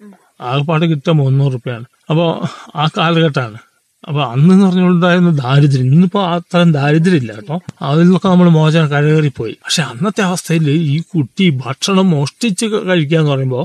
ആകെപ്പാട് 0.50 0.86
കിട്ടുക 0.92 1.14
മുന്നൂറ് 1.22 1.54
റുപ്യാണ്. 1.54 1.86
അപ്പോൾ 2.10 2.30
ആ 2.76 2.86
കാലഘട്ടമാണ്. 2.98 3.60
അപ്പൊ 4.08 4.22
അന്ന് 4.24 4.54
എന്ന് 4.54 4.66
പറഞ്ഞുണ്ടായിരുന്ന 4.66 5.30
ദാരിദ്ര്യം. 5.30 5.86
ഇന്നിപ്പോ 5.86 6.22
അത്തരം 6.28 6.72
ദാരിദ്ര്യം 6.72 7.16
ഇല്ല 7.16 7.32
കേട്ടോ. 7.34 7.60
അതിൽ 7.82 8.04
നിന്നൊക്കെ 8.04 8.28
നമ്മൾ 8.28 8.50
മോചനം 8.50 8.88
കരകയറിപ്പോയി. 8.88 9.52
പക്ഷെ 9.52 9.82
അന്നത്തെ 9.84 10.22
അവസ്ഥയിൽ 10.22 10.70
ഈ 10.70 11.02
കുട്ടി 11.16 11.50
ഭക്ഷണം 11.66 12.10
മോഷ്ടിച്ച് 12.10 12.66
കഴിക്കുക 12.66 13.18
എന്ന് 13.18 13.32
പറയുമ്പോൾ 13.32 13.64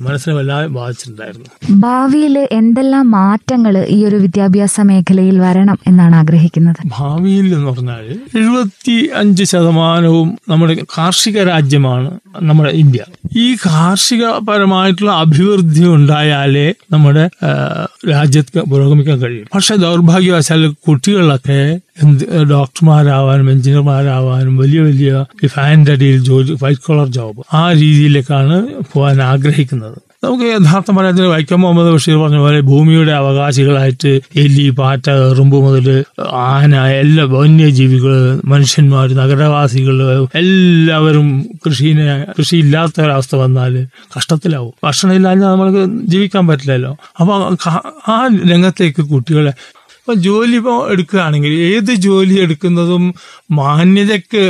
മനസ്സിനെ 0.00 0.34
വല്ലാതെ 0.34 0.66
ബാധിച്ചിട്ടുണ്ടായിരുന്നു. 0.66 1.46
ഭാവിയിൽ 1.70 2.48
എന്തെല്ലാം 2.52 3.10
മാറ്റങ്ങൾ 3.10 3.86
ഈ 3.88 4.04
ഒരു 4.04 4.16
വിദ്യാഭ്യാസ 4.16 4.80
മേഖലയിൽ 4.80 5.38
വരണം 5.38 5.78
എന്നാണ് 5.86 6.16
ആഗ്രഹിക്കുന്നത്? 6.16 6.76
ഭാവിയിൽ 6.86 7.54
എന്ന് 7.54 7.70
പറഞ്ഞാൽ 7.70 8.04
എഴുപത്തി 8.38 9.10
അഞ്ച് 9.14 9.44
ശതമാനവും 9.44 10.38
നമ്മുടെ 10.48 10.74
കാർഷിക 10.98 11.42
രാജ്യമാണ് 11.42 12.10
നമ്മുടെ 12.42 12.70
ഇന്ത്യ. 12.70 13.00
ഈ 13.36 13.54
കാർഷികപരമായിട്ടുള്ള 13.54 15.12
അഭിവൃദ്ധി 15.12 15.84
ഉണ്ടായാലേ 15.88 16.74
നമ്മുടെ 16.92 17.30
രാജ്യത്ത് 18.10 18.60
പുരോഗമിക്കാൻ 18.60 19.18
കഴിയും. 19.18 19.46
പക്ഷെ 19.66 19.82
ദൗർഭാഗ്യവശാൽ 19.82 20.60
കുട്ടികളൊക്കെ 20.88 21.56
ഡോക്ടർമാരാവാനും 22.50 23.50
എഞ്ചിനീയർമാരാവാനും 23.50 24.56
വലിയ 24.56 24.80
വലിയ 24.80 25.12
ഫാനിന്റെ 25.46 25.92
അടിയിൽ 25.92 26.18
ജോലി 26.24 26.52
വൈറ്റ് 26.62 26.84
കോളർ 26.86 27.08
ജോബ് 27.08 27.42
ആ 27.54 27.72
രീതിയിലേക്കാണ് 27.72 28.56
പോകാൻ 28.92 29.22
ആഗ്രഹിക്കുന്നത്. 29.22 29.98
നമുക്ക് 30.26 30.44
യഥാർത്ഥം 30.44 30.96
പറയാൻ 30.96 31.28
വൈക്കം 31.30 31.60
മുഹമ്മദ് 31.60 31.90
ബഷീർ 31.94 32.16
പറഞ്ഞ 32.16 32.38
പോലെ 32.38 32.60
ഭൂമിയുടെ 32.60 33.12
അവകാശികളായിട്ട് 33.12 34.10
എലി 34.36 34.70
പാറ്റ 34.70 35.06
എറുമ്പ് 35.26 35.56
മുതൽ 35.56 35.88
ആന 36.46 36.86
എല്ലാ 37.00 37.24
വന്യജീവികൾ 37.24 38.14
മനുഷ്യന്മാർ 38.44 39.14
നഗരവാസികൾ 39.14 39.96
എല്ലാവരും 40.34 41.28
കൃഷിനെ 41.66 42.06
കൃഷി 42.38 42.56
ഇല്ലാത്ത 42.56 43.00
ഒരവസ്ഥ 43.00 43.36
വന്നാൽ 43.36 43.74
കഷ്ടത്തിലാവും. 44.16 44.74
ഭക്ഷണം 44.84 45.14
ഇല്ലാതെ 45.14 45.44
നമ്മൾക്ക് 45.46 45.84
ജീവിക്കാൻ 46.12 46.46
പറ്റില്ലല്ലോ. 46.46 46.92
അപ്പൊ 47.20 47.34
ആ 48.08 48.16
രംഗത്തേക്ക് 48.52 49.02
കുട്ടികളെ 49.12 49.52
ഇപ്പൊ 50.00 50.14
ജോലി 50.20 50.56
ഇപ്പോൾ 50.56 50.90
എടുക്കുകയാണെങ്കിൽ 50.92 51.52
ഏത് 51.70 51.92
ജോലി 52.06 52.34
എടുക്കുന്നതും 52.40 53.04
മാന്യതയ്ക്ക് 53.52 54.44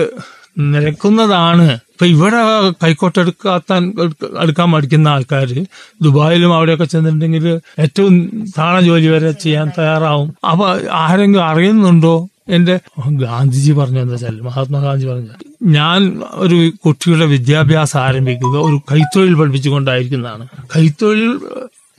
നിരക്കുന്നതാണ് 0.72 1.68
ഇപ്പൊ 1.96 2.06
ഇവിടെ 2.06 2.40
കൈക്കോട്ട് 2.82 3.18
എടുക്കാത്താൻ 3.18 3.92
എടുക്കാൻ 4.40 4.70
മടിക്കുന്ന 4.70 5.08
ആൾക്കാർ 5.08 5.64
ദുബായിലും 6.02 6.54
അവിടെയൊക്കെ 6.54 6.84
ചെന്നിട്ടുണ്ടെങ്കിൽ 6.84 7.60
ഏറ്റവും 7.78 8.14
താഴെ 8.58 8.80
ജോലി 8.80 9.06
വരെ 9.06 9.30
ചെയ്യാൻ 9.30 9.70
തയ്യാറാവും. 9.78 10.34
അപ്പൊ 10.50 10.64
ആരെങ്കിലും 10.92 11.44
അറിയുന്നുണ്ടോ? 11.44 12.28
എന്റെ 12.48 12.80
ഗാന്ധിജി 13.10 13.72
പറഞ്ഞു 13.72 14.00
എന്താ 14.00 14.12
വെച്ചാൽ 14.12 14.40
മഹാത്മാഗാന്ധി 14.40 15.06
പറഞ്ഞു 15.06 15.28
ഞാൻ 15.62 16.22
ഒരു 16.34 16.72
കുട്ടിയുടെ 16.86 17.26
വിദ്യാഭ്യാസം 17.26 18.00
ആരംഭിക്കുക 18.00 18.56
ഒരു 18.58 18.80
കൈത്തൊഴിൽ 18.92 19.34
പഠിപ്പിച്ചുകൊണ്ടായിരിക്കുന്നതാണ്. 19.34 20.46
കൈത്തൊഴിൽ 20.76 21.40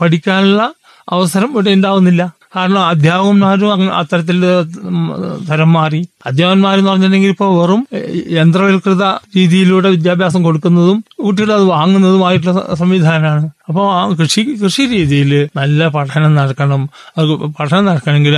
പഠിക്കാനുള്ള 0.01 0.73
അവസരം 1.09 1.51
ഇവിടെ 1.51 1.69
ഉണ്ടാവുന്നില്ല. 1.69 2.36
കാരണം 2.57 2.81
അധ്യാപകന്മാരും 2.91 3.89
അത്തരത്തിൽ 4.01 4.37
തരം 5.49 5.71
മാറി. 5.77 6.01
അധ്യാപകന്മാരെന്ന് 6.29 6.89
പറഞ്ഞിട്ടുണ്ടെങ്കിൽ 6.91 7.33
ഇപ്പോൾ 7.35 7.49
വെറും 7.59 7.81
യന്ത്രവൽകൃത 8.37 9.05
രീതിയിലൂടെ 9.37 9.89
വിദ്യാഭ്യാസം 9.95 10.41
കൊടുക്കുന്നതും 10.47 10.99
കുട്ടികൾ 11.25 11.51
അത് 11.57 11.65
വാങ്ങുന്നതുമായിട്ടുള്ള 11.75 12.61
സംവിധാനമാണ്. 12.81 13.47
അപ്പോൾ 13.69 13.85
ആ 13.97 14.01
കൃഷി 14.21 14.41
കൃഷി 14.63 14.83
രീതിയിൽ 14.95 15.31
നല്ല 15.59 15.87
പഠനം 15.95 16.33
നടക്കണം. 16.39 16.83
അത് 17.17 17.33
പഠനം 17.59 17.85
നടക്കണമെങ്കിൽ 17.89 18.37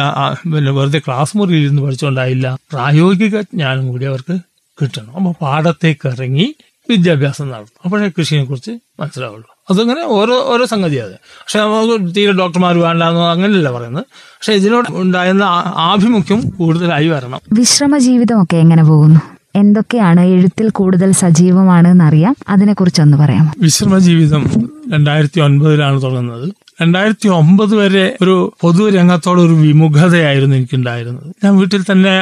പിന്നെ 0.53 0.73
വെറുതെ 0.79 1.01
ക്ലാസ് 1.07 1.37
മുറിയിൽ 1.39 1.63
ഇരുന്ന് 1.65 1.83
പഠിച്ചുകൊണ്ടായില്ല 1.85 2.47
പ്രായോഗിക 2.73 3.35
ജ്ഞാനം 3.53 3.85
കൂടി 3.91 4.07
അവർക്ക് 4.11 4.37
കിട്ടണം. 4.81 5.13
അപ്പോൾ 5.19 5.35
പാടത്തേക്ക് 5.45 6.07
ഇറങ്ങി 6.15 6.47
വിദ്യാഭ്യാസം 6.89 7.47
നടത്തും 7.53 7.81
അപ്പോഴേ 7.85 8.09
കൃഷിയെ 8.17 8.43
കുറിച്ച് 8.51 8.73
മനസ്സിലാവുള്ളൂ. 9.01 9.49
അതങ്ങനെ 9.69 10.01
ഓരോ 10.01 10.33
ഓരോ 10.33 10.65
സംഗതിയാണ് 10.65 11.11
പക്ഷെ 11.11 11.59
നമുക്ക് 11.59 12.15
തീരെ 12.15 12.31
ഡോക്ടർമാർ 12.31 12.77
വേണ്ടെന്നോ 12.77 13.31
അങ്ങനെയല്ല 13.31 13.71
പറയുന്നത്. 13.71 14.05
പക്ഷെ 14.13 14.53
ഇതിനോട് 14.53 14.87
ഉണ്ടായിരുന്ന 14.91 15.43
ആഭിമുഖ്യം 15.75 16.49
കൂടുതലായി 16.49 17.07
വരണം. 17.07 17.39
വിശ്രമ 17.53 17.97
ജീവിതമൊക്കെ 17.97 18.57
എങ്ങനെ 18.57 18.83
പോകുന്നു? 18.83 19.19
എന്തൊക്കെയാണ് 19.55 20.21
എഴുത്തിൽ 20.21 20.69
കൂടുതൽ 20.69 21.11
സജീവമാണ് 21.11 21.87
എന്നറിയാം 21.87 22.35
അതിനെക്കുറിച്ചൊന്ന് 22.49 23.17
പറയാം 23.17 23.53
വിശ്രമ 23.59 23.97
ജീവിതം 23.97 24.71
രണ്ടായിരത്തി 24.93 25.39
ഒൻപതിലാണ് 25.39 26.01
തുടങ്ങുന്നത്. 26.01 26.53
രണ്ടായിരത്തി 26.81 27.27
ഒമ്പത് 27.27 27.75
വരെ 27.75 28.17
ഒരു 28.21 28.53
പൊതുരംഗത്തോട് 28.61 29.41
ഒരു 29.41 29.53
വിമുഖതയായിരുന്നു 29.53 30.55
എനിക്കുണ്ടായിരുന്നത്. 30.55 31.35
ഞാൻ 31.43 31.57
വീട്ടിൽ 31.57 31.83
തന്നെ 31.91 32.19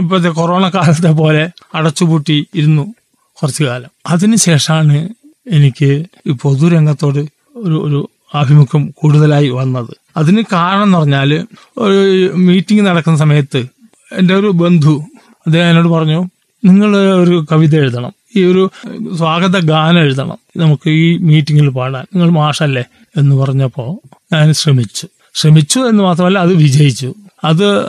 ഇപ്പോഴത്തെ 0.00 0.28
കൊറോണ 0.28 0.68
കാലത്തെ 0.68 1.12
പോലെ 1.12 1.50
അടച്ചുപൂട്ടി 1.74 2.46
ഇരുന്നു 2.54 2.94
കുറച്ചു 3.42 3.64
കാലം. 3.64 3.90
അതിനുശേഷമാണ് 4.06 5.08
എനിക്ക് 5.50 6.06
പൊതുരംഗത്തോട് 6.42 7.18
ഒരു 7.56 7.82
ഒരു 7.84 8.10
ആഭിമുഖ്യം 8.34 8.94
കൂടുതലായി 8.96 9.48
വന്നത്. 9.48 9.90
അതിന് 10.16 10.42
കാരണം 10.52 10.82
എന്ന് 10.82 10.98
പറഞ്ഞാൽ 10.98 11.46
ഒരു 11.78 12.32
മീറ്റിംഗ് 12.34 12.82
നടക്കുന്ന 12.82 13.18
സമയത്ത് 13.18 13.66
എന്റെ 14.12 14.34
ഒരു 14.34 14.46
ബന്ധു 14.46 15.04
അദ്ദേഹം 15.46 15.66
എന്നോട് 15.66 15.88
പറഞ്ഞു 15.88 16.24
നിങ്ങൾ 16.64 16.96
ഒരു 16.96 17.46
കവിത 17.52 17.76
എഴുതണം. 17.76 18.12
ഈ 18.36 18.44
ഒരു 18.44 18.70
സ്വാഗത 19.16 19.58
ഗാനം 19.58 19.98
എഴുതണം. 19.98 20.38
നമുക്ക് 20.56 20.90
ഈ 20.90 21.18
മീറ്റിങ്ങിൽ 21.18 21.68
പാടാൻ. 21.68 22.04
നിങ്ങൾ 22.14 22.30
മാഷല്ലേ? 22.30 22.84
എന്ന് 23.16 23.36
പറഞ്ഞപ്പോൾ 23.36 24.08
ഞാൻ 24.34 24.52
ശ്രമിച്ചു. 24.52 25.08
ശ്രമിച്ചു 25.34 25.80
എന്ന് 25.80 26.04
മാത്രമല്ല 26.04 26.38
അത് 26.38 26.54
വിജയിച്ചു. 26.54 27.14
അത് 27.44 27.88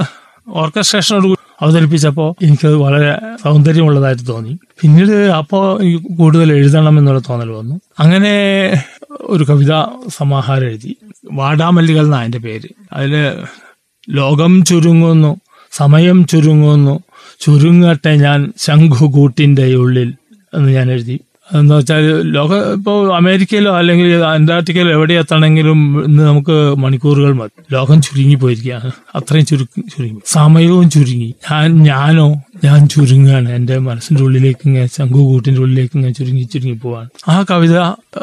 ഓർക്കസ്ട്രേഷനോട് 0.49 1.27
അവതരിപ്പിച്ചപ്പോൾ 1.61 2.45
എനിക്കത് 2.45 2.75
വളരെ 2.75 3.19
സൗന്ദര്യമുള്ളതായിട്ട് 3.43 4.27
തോന്നി. 4.27 4.59
പിന്നീട് 4.81 5.11
അപ്പോൾ 5.11 5.81
എനിക്ക് 5.81 6.17
കൂടുതൽ 6.17 6.53
എഴുതണം 6.53 6.99
എന്നുള്ള 6.99 7.19
തോന്നൽ 7.19 7.49
വന്നു. 7.49 7.81
അങ്ങനെ 7.99 8.33
ഒരു 9.21 9.43
കവിതാ 9.43 9.89
സമാഹാരം 10.07 10.67
എഴുതി. 10.67 10.95
വാടാമല്ലികൾ 11.31 12.03
എന്നാണ് 12.03 12.21
അതിന്റെ 12.21 12.37
പേര്. 12.37 12.69
അതിൽ 12.93 13.13
ലോകം 14.09 14.63
ചുരുങ്ങുന്നു 14.63 15.37
സമയം 15.71 16.27
ചുരുങ്ങുന്നു 16.27 16.99
ചുരുങ്ങട്ടെ 17.39 18.15
ഞാൻ 18.15 18.53
ശംഖുകൂട്ടിന്റെ 18.57 19.75
ഉള്ളിൽ 19.75 20.13
എന്ന് 20.53 20.71
ഞാൻ 20.71 20.91
എഴുതി. 20.91 21.19
എന്ന് 21.53 21.75
വെച്ചാൽ 21.75 22.21
ലോക 22.21 22.55
ഇപ്പോൾ 22.73 23.15
അമേരിക്കയിലോ 23.15 23.77
അല്ലെങ്കിൽ 23.77 24.13
അന്റാർട്ടിക്കയിലോ 24.13 24.91
എവിടെ 24.91 25.13
എത്തണമെങ്കിലും 25.13 26.05
ഇന്ന് 26.05 26.23
നമുക്ക് 26.23 26.77
മണിക്കൂറുകൾ 26.77 27.33
മതി. 27.33 27.63
ലോകം 27.73 28.01
ചുരുങ്ങി 28.01 28.35
പോയിരിക്കുകയാണ്. 28.35 28.91
അത്രയും 29.15 29.45
ചുരുക്കി 29.45 29.81
ചുരുങ്ങി. 29.81 30.19
സമയവും 30.25 30.89
ചുരുങ്ങി. 30.89 31.35
ഞാൻ 31.51 31.83
ഞാനോ 31.83 32.27
ഞാൻ 32.63 32.87
ചുരുങ്ങാണ് 32.87 33.49
എന്റെ 33.51 33.77
മനസ്സിന്റെ 33.77 34.23
ഉള്ളിലേക്ക് 34.23 34.59
ഇങ്ങനെ 34.65 34.85
ശംഖുകൂട്ടിന്റെ 34.85 35.61
ഉള്ളിലേക്ക് 35.61 35.97
ഇങ്ങനെ 35.97 36.13
ചുരുങ്ങി 36.13 36.41
ചുരുങ്ങി 36.41 36.75
പോവാണ്. 36.75 37.09
ആ 37.27 37.45
കവിത 37.51 37.77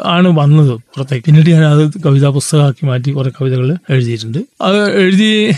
ആണ് 0.05 0.27
വന്നത് 0.39 0.71
പുറത്തേക്ക്. 0.71 1.25
പിന്നീട് 1.25 1.49
ഞാൻ 1.49 1.65
അത് 1.65 1.91
കവിതാ 2.05 2.29
പുസ്തകമാക്കി 2.29 2.85
മാറ്റി 2.85 3.11
കുറെ 3.11 3.29
കവിതകൾ 3.29 3.77
എഴുതിയിട്ടുണ്ട്. 3.89 4.37
അത് 4.61 4.99
എഴുതി 5.01 5.51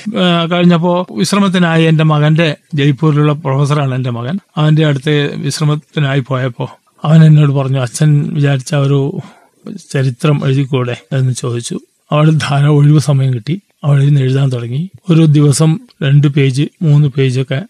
കഴിഞ്ഞപ്പോൾ 0.52 0.70
കഴിഞ്ഞപ്പോ 0.70 1.08
വിശ്രമത്തിനായി 1.12 1.84
എന്റെ 1.84 2.04
മകന്റെ 2.04 2.56
ജയ്പൂരിലുള്ള 2.74 3.34
പ്രൊഫസറാണ് 3.34 3.96
എന്റെ 3.96 4.10
മകൻ. 4.10 4.40
അവന്റെ 4.58 4.86
അടുത്ത് 4.86 5.34
വിശ്രമത്തിനായി 5.36 6.20
പോയപ്പോ 6.20 6.70
അവൻ 7.04 7.24
എന്നോട് 7.24 7.52
പറഞ്ഞു 7.52 7.80
അച്ഛൻ 7.80 8.34
വിചാരിച്ച 8.34 8.76
ഒരു 8.76 9.20
ചരിത്രം 9.94 10.42
എഴുതിക്കൂടെ? 10.46 10.98
എന്ന് 11.12 11.34
ചോദിച്ചു. 11.34 11.80
അവൾ 12.12 12.30
ധാരാളം 12.30 12.72
ഒഴിവ് 12.72 13.00
സമയം 13.00 13.34
കിട്ടി. 13.34 13.62
അവൾ 13.84 14.04
ഇരുന്ന് 14.04 14.22
എഴുതാൻ 14.22 14.52
തുടങ്ങി. 14.52 14.90
ഒരു 15.10 15.26
ദിവസം 15.26 15.80
രണ്ട് 16.04 16.28
പേജ് 16.28 16.68
മൂന്ന് 16.82 17.08
പേജൊക്കെ 17.08 17.64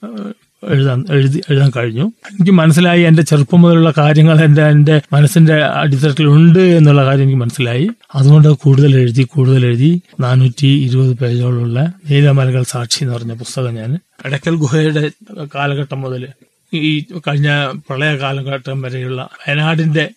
എഴുതാൻ 0.70 1.06
എഴുതി 1.12 1.42
എഴുതാൻ 1.50 1.72
കഴിഞ്ഞു. 1.78 2.02
എനിക്ക് 2.02 2.52
മനസ്സിലായി 2.52 3.02
എന്റെ 3.02 3.22
ചെറുപ്പം 3.22 3.62
മുതലുള്ള 3.62 3.94
കാര്യങ്ങൾ 3.98 4.44
എന്റെ 4.44 4.63
എന്റെ 4.63 5.02
മനസ്സിന്റെ 5.13 5.54
അടിത്തട്ടിലുണ്ട് 5.54 6.60
എന്നുള്ള 6.60 7.06
കാര്യം 7.06 7.24
എനിക്ക് 7.24 7.39
മനസ്സിലായി. 7.39 7.89
അതുകൊണ്ട് 8.15 8.48
കൂടുതൽ 8.48 8.96
എഴുതി 8.96 9.24
കൂടുതൽ 9.24 9.65
എഴുതി. 9.65 10.02
നാനൂറ്റി 10.20 10.68
ഇരുപത് 10.68 11.18
പേജോളുള്ള 11.18 11.94
നീലമലകൾ 12.10 12.63
സാക്ഷി 12.63 13.04
എന്ന് 13.04 13.15
പറഞ്ഞ 13.15 13.34
പുസ്തകം 13.34 13.76
ഞാൻ. 13.76 14.00
എടക്കൽ 14.26 14.56
ഗുഹയുടെ 14.56 15.12
കാലഘട്ടം 15.56 16.02
മുതൽ 16.02 16.28
ഈ 16.73 17.05
കഴിഞ്ഞ 17.27 17.71
പ്രളയ 17.71 18.15
കാലഘട്ടം 18.15 18.82
വരെയുള്ള 18.82 19.29
വയനാടിന്റെ 19.47 20.10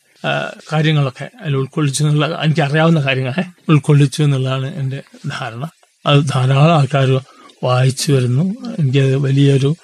കാര്യങ്ങളൊക്കെ 0.73 1.31
അതിൽ 1.41 1.57
ഉൾക്കൊള്ളിച്ചു 1.57 2.05
എന്നുള്ള 2.05 2.43
എനിക്ക് 2.43 2.61
അറിയാവുന്ന 2.61 3.01
കാര്യങ്ങളെ 3.01 3.45
ഉൾക്കൊള്ളിച്ചു 3.69 4.23
എന്നുള്ളതാണ് 4.23 4.75
എന്റെ 4.75 5.03
ധാരണ. 5.29 5.69
അത് 6.07 6.25
ധാരാളം 6.35 6.75
ആൾക്കാർ 6.75 7.21
വായിച്ചു 7.65 8.13
വരുന്നു. 8.13 8.45
എനിക്ക് 8.79 8.99
വലിയൊരു 8.99 9.75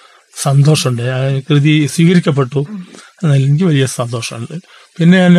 സന്തോഷമുണ്ട്. 0.42 1.42
കൃതി 1.50 1.86
സ്വീകരിക്കപ്പെട്ടു. 1.86 2.66
എന്നാൽ 3.22 3.42
എനിക്ക് 3.42 3.64
വലിയ 3.64 3.86
സന്തോഷമുണ്ട്. 3.86 4.58
പിന്നെ 4.96 5.28
ഞാൻ 5.28 5.34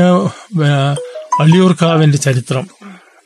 വള്ളിയൂർക്കാവിന്റെ 1.41 2.17
ചരിത്രം. 2.17 2.67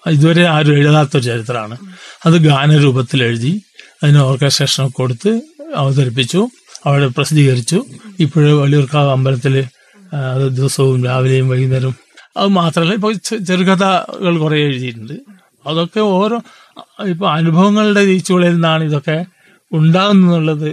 ഇതുവരെ 0.07 0.45
ആരും 0.47 0.73
എഴുതാത്തൊരു 0.73 1.23
ചരിത്രമാണ്. 1.23 1.77
അത് 2.25 2.33
ഗാനരൂപത്തിൽ 2.33 3.23
എഴുതി 3.23 3.61
അതിന് 4.03 4.17
ഓർക്കസ്ട്രേഷനൊക്കെ 4.17 4.93
കൊടുത്ത് 4.93 5.41
അവതരിപ്പിച്ചു. 5.75 6.47
അവിടെ 6.85 7.07
പ്രസിദ്ധീകരിച്ചു. 7.07 7.79
ഇപ്പോഴും 8.19 8.61
വള്ളിയൂർക്കാവ് 8.61 9.09
അമ്പലത്തിൽ 9.09 9.55
അത് 10.13 10.45
ദിവസവും 10.57 11.05
രാവിലെയും 11.05 11.47
വൈകുന്നേരം 11.49 11.93
അത് 12.37 12.47
മാത്രമല്ല 12.47 12.93
ഇപ്പോൾ 12.93 13.13
ചെറുകഥകൾ 13.47 14.37
കുറേ 14.37 14.57
എഴുതിയിട്ടുണ്ട്. 14.63 15.13
അതൊക്കെ 15.67 15.99
ഓരോ 15.99 16.37
ഇപ്പോൾ 17.05 17.29
അനുഭവങ്ങളുടെ 17.31 18.03
വീഴ്ചകളിൽ 18.05 18.53
നിന്നാണ് 18.53 18.83
ഇതൊക്കെ 18.83 19.25
ഉണ്ടാകുന്നുള്ളത് 19.71 20.69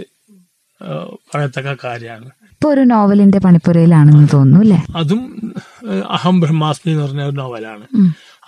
പറയത്തക്ക 1.31 1.77
കാര്യമാണ്. 1.85 2.29
ഇപ്പൊ 2.53 2.69
ഒരു 2.73 2.81
നോവലിന്റെ 2.81 3.39
പണിപ്പുരയിലാണെന്ന് 3.39 4.29
തോന്നുന്നു 4.33 4.61
അല്ലേ? 4.61 4.81
അതും 4.97 5.53
അഹം 6.11 6.41
ബ്രഹ്മാസ്മി 6.41 6.91
എന്ന് 6.93 7.05
പറഞ്ഞ 7.05 7.23
ഒരു 7.23 7.37
നോവലാണ്. 7.37 7.85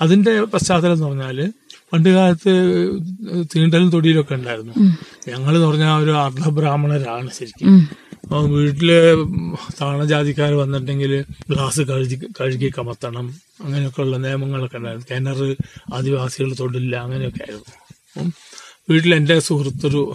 അതിന്റെ 0.01 0.33
പശ്ചാത്തലം 0.43 0.93
എന്ന് 0.93 1.07
പറഞ്ഞാൽ 1.07 1.39
പണ്ട് 1.93 2.09
കാലത്ത് 2.09 2.91
തീണ്ടലും 3.45 3.91
തൊടിയിലൊക്കെ 3.91 4.35
ഉണ്ടായിരുന്നു. 4.35 4.73
ഞങ്ങൾ 5.29 5.55
എന്ന് 5.55 5.67
പറഞ്ഞാൽ 5.67 5.99
ഒരു 5.99 6.11
അർദ്ധബ്രാഹ്മണരാണ് 6.11 7.31
ശരിക്കും. 7.39 7.89
അപ്പം 8.23 8.53
വീട്ടിൽ 8.53 8.91
താണജാതിക്കാർ 9.81 10.55
വന്നിട്ടുണ്ടെങ്കിൽ 10.55 11.25
ഗ്ലാസ് 11.51 11.81
കഴുകി 11.81 12.21
കഴുകി 12.41 12.73
കമത്തണം. 12.79 13.35
അങ്ങനെയൊക്കെയുള്ള 13.65 14.17
നിയമങ്ങളൊക്കെ 14.17 14.77
ഉണ്ടായിരുന്നു. 14.77 15.07
കിണർ 15.11 15.57
ആദിവാസികൾ 15.95 16.55
തൊടില്ല 16.61 16.97
അങ്ങനെയൊക്കെ 16.97 17.43
ആയിരുന്നു. 17.43 17.65
അപ്പം 18.17 18.33
വീട്ടിൽ 18.91 19.15
എന്റെ 19.15 19.39
സുഹൃത്തൊരു 19.39 20.13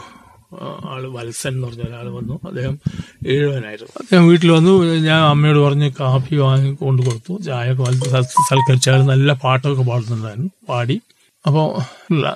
ആൾ 0.90 1.08
വത്സൻ 1.08 1.50
എന്ന് 1.50 1.68
പറഞ്ഞ 1.68 1.82
ഒരാൾ 1.82 2.10
വന്നു. 2.10 2.40
അദ്ദേഹം 2.48 2.80
ഏഴുവനായിരുന്നു. 3.28 3.92
അദ്ദേഹം 4.00 4.28
വീട്ടിൽ 4.28 4.52
വന്നു. 4.52 4.84
ഞാൻ 4.84 5.22
അമ്മയോട് 5.22 5.60
പറഞ്ഞ് 5.60 5.92
കാപ്പി 6.00 6.36
വാങ്ങി 6.36 6.74
കൊണ്ടു 6.74 7.02
കൊടുത്തു 7.02 7.44
ചായ 7.44 7.74
സൽക്കരിച്ചാൽ 8.22 8.98
സൽ- 8.98 9.10
നല്ല 9.10 9.34
പാട്ടൊക്കെ 9.34 9.84
പാടുന്നുണ്ടായിരുന്നു. 9.84 10.50
പാടി. 10.70 11.02
അപ്പോൾ 11.48 11.82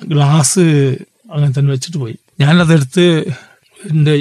ഗ്ലാസ് 0.06 0.60
അങ്ങനെ 1.32 1.52
തന്നെ 1.58 1.70
വെച്ചിട്ട് 1.70 1.98
പോയി. 1.98 2.16
ഞാനതെടുത്ത് 2.40 3.24
എന്റെ 3.90 4.14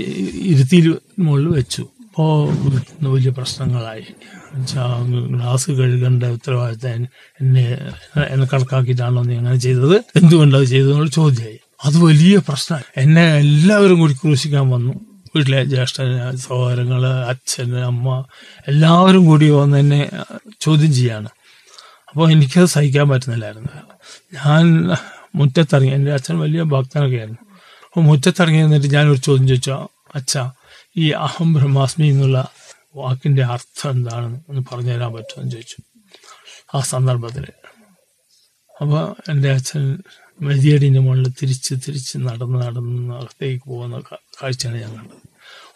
ഇരുത്തിയിൽ 0.53 0.97
മുകളിൽ 1.19 1.47
വെച്ചു. 1.47 1.87
അപ്പോൾ 2.09 2.53
വലിയ 3.03 3.29
പ്രശ്നങ്ങളായി. 3.29 4.03
ഗ്ലാസ് 5.29 5.71
കഴുകേണ്ട 5.71 6.23
ഉത്തരവാദിത്തം 6.23 6.89
എന്നെ 7.41 7.77
എന്നെ 8.29 8.47
കണക്കാക്കിയിട്ടാണോ 8.53 9.23
നീ 9.23 9.35
അങ്ങനെ 9.35 9.55
ചെയ്തത്? 9.55 9.97
എന്തുകൊണ്ടത് 9.97 10.63
ചെയ്തതെന്നുള്ള 10.63 11.09
ചോദ്യമായി. 11.09 11.59
അത് 11.85 11.97
വലിയ 11.97 12.37
പ്രശ്നമായി. 12.37 13.01
എന്നെ 13.01 13.37
എല്ലാവരും 13.37 13.99
കൂടി 13.99 14.13
ക്രൂശിക്കാൻ 14.13 14.69
വന്നു. 14.69 14.93
വീട്ടിലെ 15.35 15.63
ജ്യേഷ്ഠന് 15.63 16.37
സഹോദരങ്ങൾ 16.37 17.07
അച്ഛൻ 17.07 17.75
അമ്മ 17.75 18.23
എല്ലാവരും 18.67 19.25
കൂടി 19.25 19.49
വന്ന് 19.49 19.77
എന്നെ 19.77 20.09
ചോദ്യം 20.61 20.93
ചെയ്യാണ്. 20.93 21.29
അപ്പോൾ 22.09 22.31
എനിക്കത് 22.31 22.65
സഹിക്കാൻ 22.65 23.09
പറ്റുന്നില്ലായിരുന്നു. 23.09 23.69
ഞാൻ 24.33 24.87
മുറ്റത്തിറങ്ങി. 25.35 25.91
എന്റെ 25.93 26.13
അച്ഛൻ 26.13 26.39
വലിയ 26.39 26.61
ഭക്തനൊക്കെ 26.63 27.17
ആയിരുന്നു 27.17 27.41
അപ്പോൾ 27.85 28.01
മുറ്റത്തിറങ്ങി 28.01 28.61
നിന്നിട്ട് 28.61 28.87
ഞാനൊരു 28.95 29.19
ചോദ്യം 29.19 29.47
ചോദിച്ചു. 29.47 29.71
അച്ഛ 30.15 30.37
ഈ 30.97 31.11
അഹം 31.11 31.53
ബ്രഹ്മാസ്മി 31.53 32.07
എന്നുള്ള 32.07 32.51
വാക്കിന്റെ 32.95 33.43
അർത്ഥം 33.43 33.91
എന്താണെന്ന് 33.91 34.39
ഒന്ന് 34.49 34.61
പറഞ്ഞു 34.71 34.91
തരാൻ 34.91 35.13
പറ്റുമെന്ന് 35.13 35.51
ചോദിച്ചു. 35.51 35.77
ആ 36.75 36.79
സന്ദർഭത്തിൽ. 36.79 37.45
അപ്പോൾ 38.81 39.31
എന്റെ 39.31 39.51
അച്ഛൻ 39.51 39.97
മെതിയടിന്റെ 40.41 40.99
മുകളിൽ 40.99 41.29
തിരിച്ച് 41.29 41.73
തിരിച്ച് 41.73 42.17
നടന്ന് 42.17 42.61
നടന്ന് 42.61 43.13
അകത്തേക്ക് 43.13 43.69
പോകുന്ന 43.69 44.01
കാഴ്ചയാണ് 44.43 44.81
ഞാൻ 44.81 44.91
കണ്ടത്. 44.95 45.27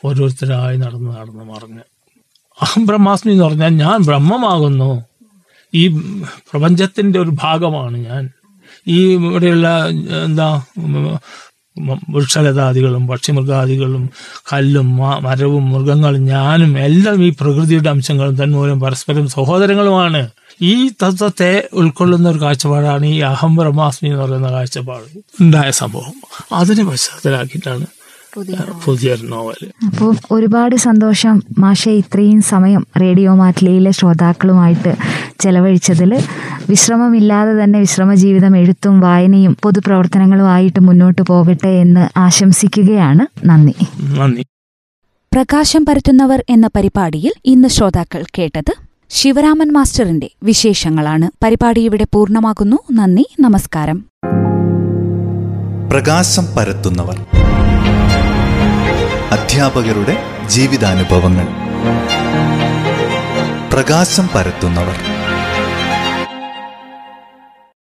ഓരോരുത്തരായി 0.05 0.77
നടന്ന് 0.77 1.11
നടന്ന് 1.17 1.43
മറിഞ്ഞ്. 1.43 1.83
അഹം 2.61 2.85
ബ്രഹ്മാസ്മി 2.85 3.31
എന്ന് 3.31 3.45
പറഞ്ഞാൽ 3.45 3.69
ഞാൻ 3.69 4.01
ബ്രഹ്മമാകുന്നു. 4.01 5.03
ഈ 5.75 5.83
പ്രപഞ്ചത്തിന്റെ 6.49 7.19
ഒരു 7.19 7.31
ഭാഗമാണ് 7.43 7.97
ഞാൻ. 7.97 8.29
ഈ 8.87 9.13
ഇവിടെയുള്ള 9.13 9.67
എന്താ 10.25 10.47
വൃക്ഷലതാദികളും 12.09 13.07
പക്ഷിമൃഗാദികളും 13.07 14.09
കല്ലും 14.53 14.97
മരവും 14.97 15.71
മൃഗങ്ങളും 15.71 16.25
ഞാനും 16.25 16.79
എല്ലാം 16.79 17.23
ഈ 17.23 17.29
പ്രകൃതിയുടെ 17.39 17.89
അംശങ്ങളും 17.89 18.43
തന്മൂലം 18.43 18.79
പരസ്പരം 18.79 19.27
സഹോദരങ്ങളുമാണ്. 19.27 20.21
ഈ 20.61 20.89
തത്വത്തെ 21.03 21.69
ഉൾക്കൊള്ളുന്ന 21.73 22.29
ഒരു 22.29 22.41
കാഴ്ചപ്പാടാണ് 22.41 23.05
ഈ 23.05 23.19
അഹം 23.31 23.55
ബ്രഹ്മാസ്മി 23.55 24.09
എന്ന് 24.09 24.21
പറയുന്ന 24.21 24.51
കാഴ്ചപ്പാട്. 24.51 25.09
ഉണ്ടായ 25.41 25.71
സംഭവം. 25.71 26.15
അതിനെ 26.51 26.85
പശ്ചാത്തലാക്കിയിട്ടാണ് 26.85 27.85
നോവൽ 29.31 29.59
അപ്പോൾ 29.85 30.15
ഒരുപാട് 30.31 30.75
സന്തോഷം 30.75 31.35
മാഷെ 31.59 31.91
ഇത്രയും 31.91 32.41
സമയം 32.41 32.87
റേഡിയോ 33.01 33.35
മാറ്റിലയിലെ 33.35 33.91
ശ്രോതാക്കളുമായിട്ട് 33.91 34.91
ചെലവഴിച്ചതിൽ 35.39 36.23
വിശ്രമമില്ലാതെ 36.69 37.63
തന്നെ 37.63 37.79
വിശ്രമ 37.79 38.13
ജീവിതം 38.13 38.57
എഴുത്തും 38.57 38.99
വായനയും 38.99 39.57
പൊതുപ്രവർത്തനങ്ങളുമായിട്ട് 39.63 40.79
മുന്നോട്ട് 40.79 41.21
പോകട്ടെ 41.21 41.67
എന്ന് 41.67 42.19
ആശംസിക്കുകയാണ്. 42.19 43.47
നന്ദി. 43.47 43.75
നന്ദി. 44.19 44.45
പ്രകാശം 45.33 45.85
പരത്തുന്നവർ 45.85 46.43
എന്ന 46.49 46.69
പരിപാടിയിൽ 46.75 47.31
ഇന്ന് 47.45 47.67
ശ്രോതാക്കൾ 47.67 48.23
കേട്ടത് 48.37 48.73
ശിവരാമൻ 49.09 49.73
മാസ്റ്ററിന്റെ 49.73 50.29
വിശേഷങ്ങളാണ്. 50.43 51.45
പരിപാടി 51.45 51.81
ഇവിടെ 51.81 52.05
പൂർണമാകുന്നു. 52.13 52.77
നന്ദി. 52.91 53.25
നമസ്കാരം. 53.39 54.05
പ്രകാശം 55.91 56.45
പരത്തുന്നവർ. 56.57 57.25
അധ്യാപകരുടെ 59.31 60.17
ജീവിതാനുഭവങ്ങൾ. 60.47 61.47
പ്രകാശം 63.73 64.29
പരത്തുന്നവർ. 64.35 65.14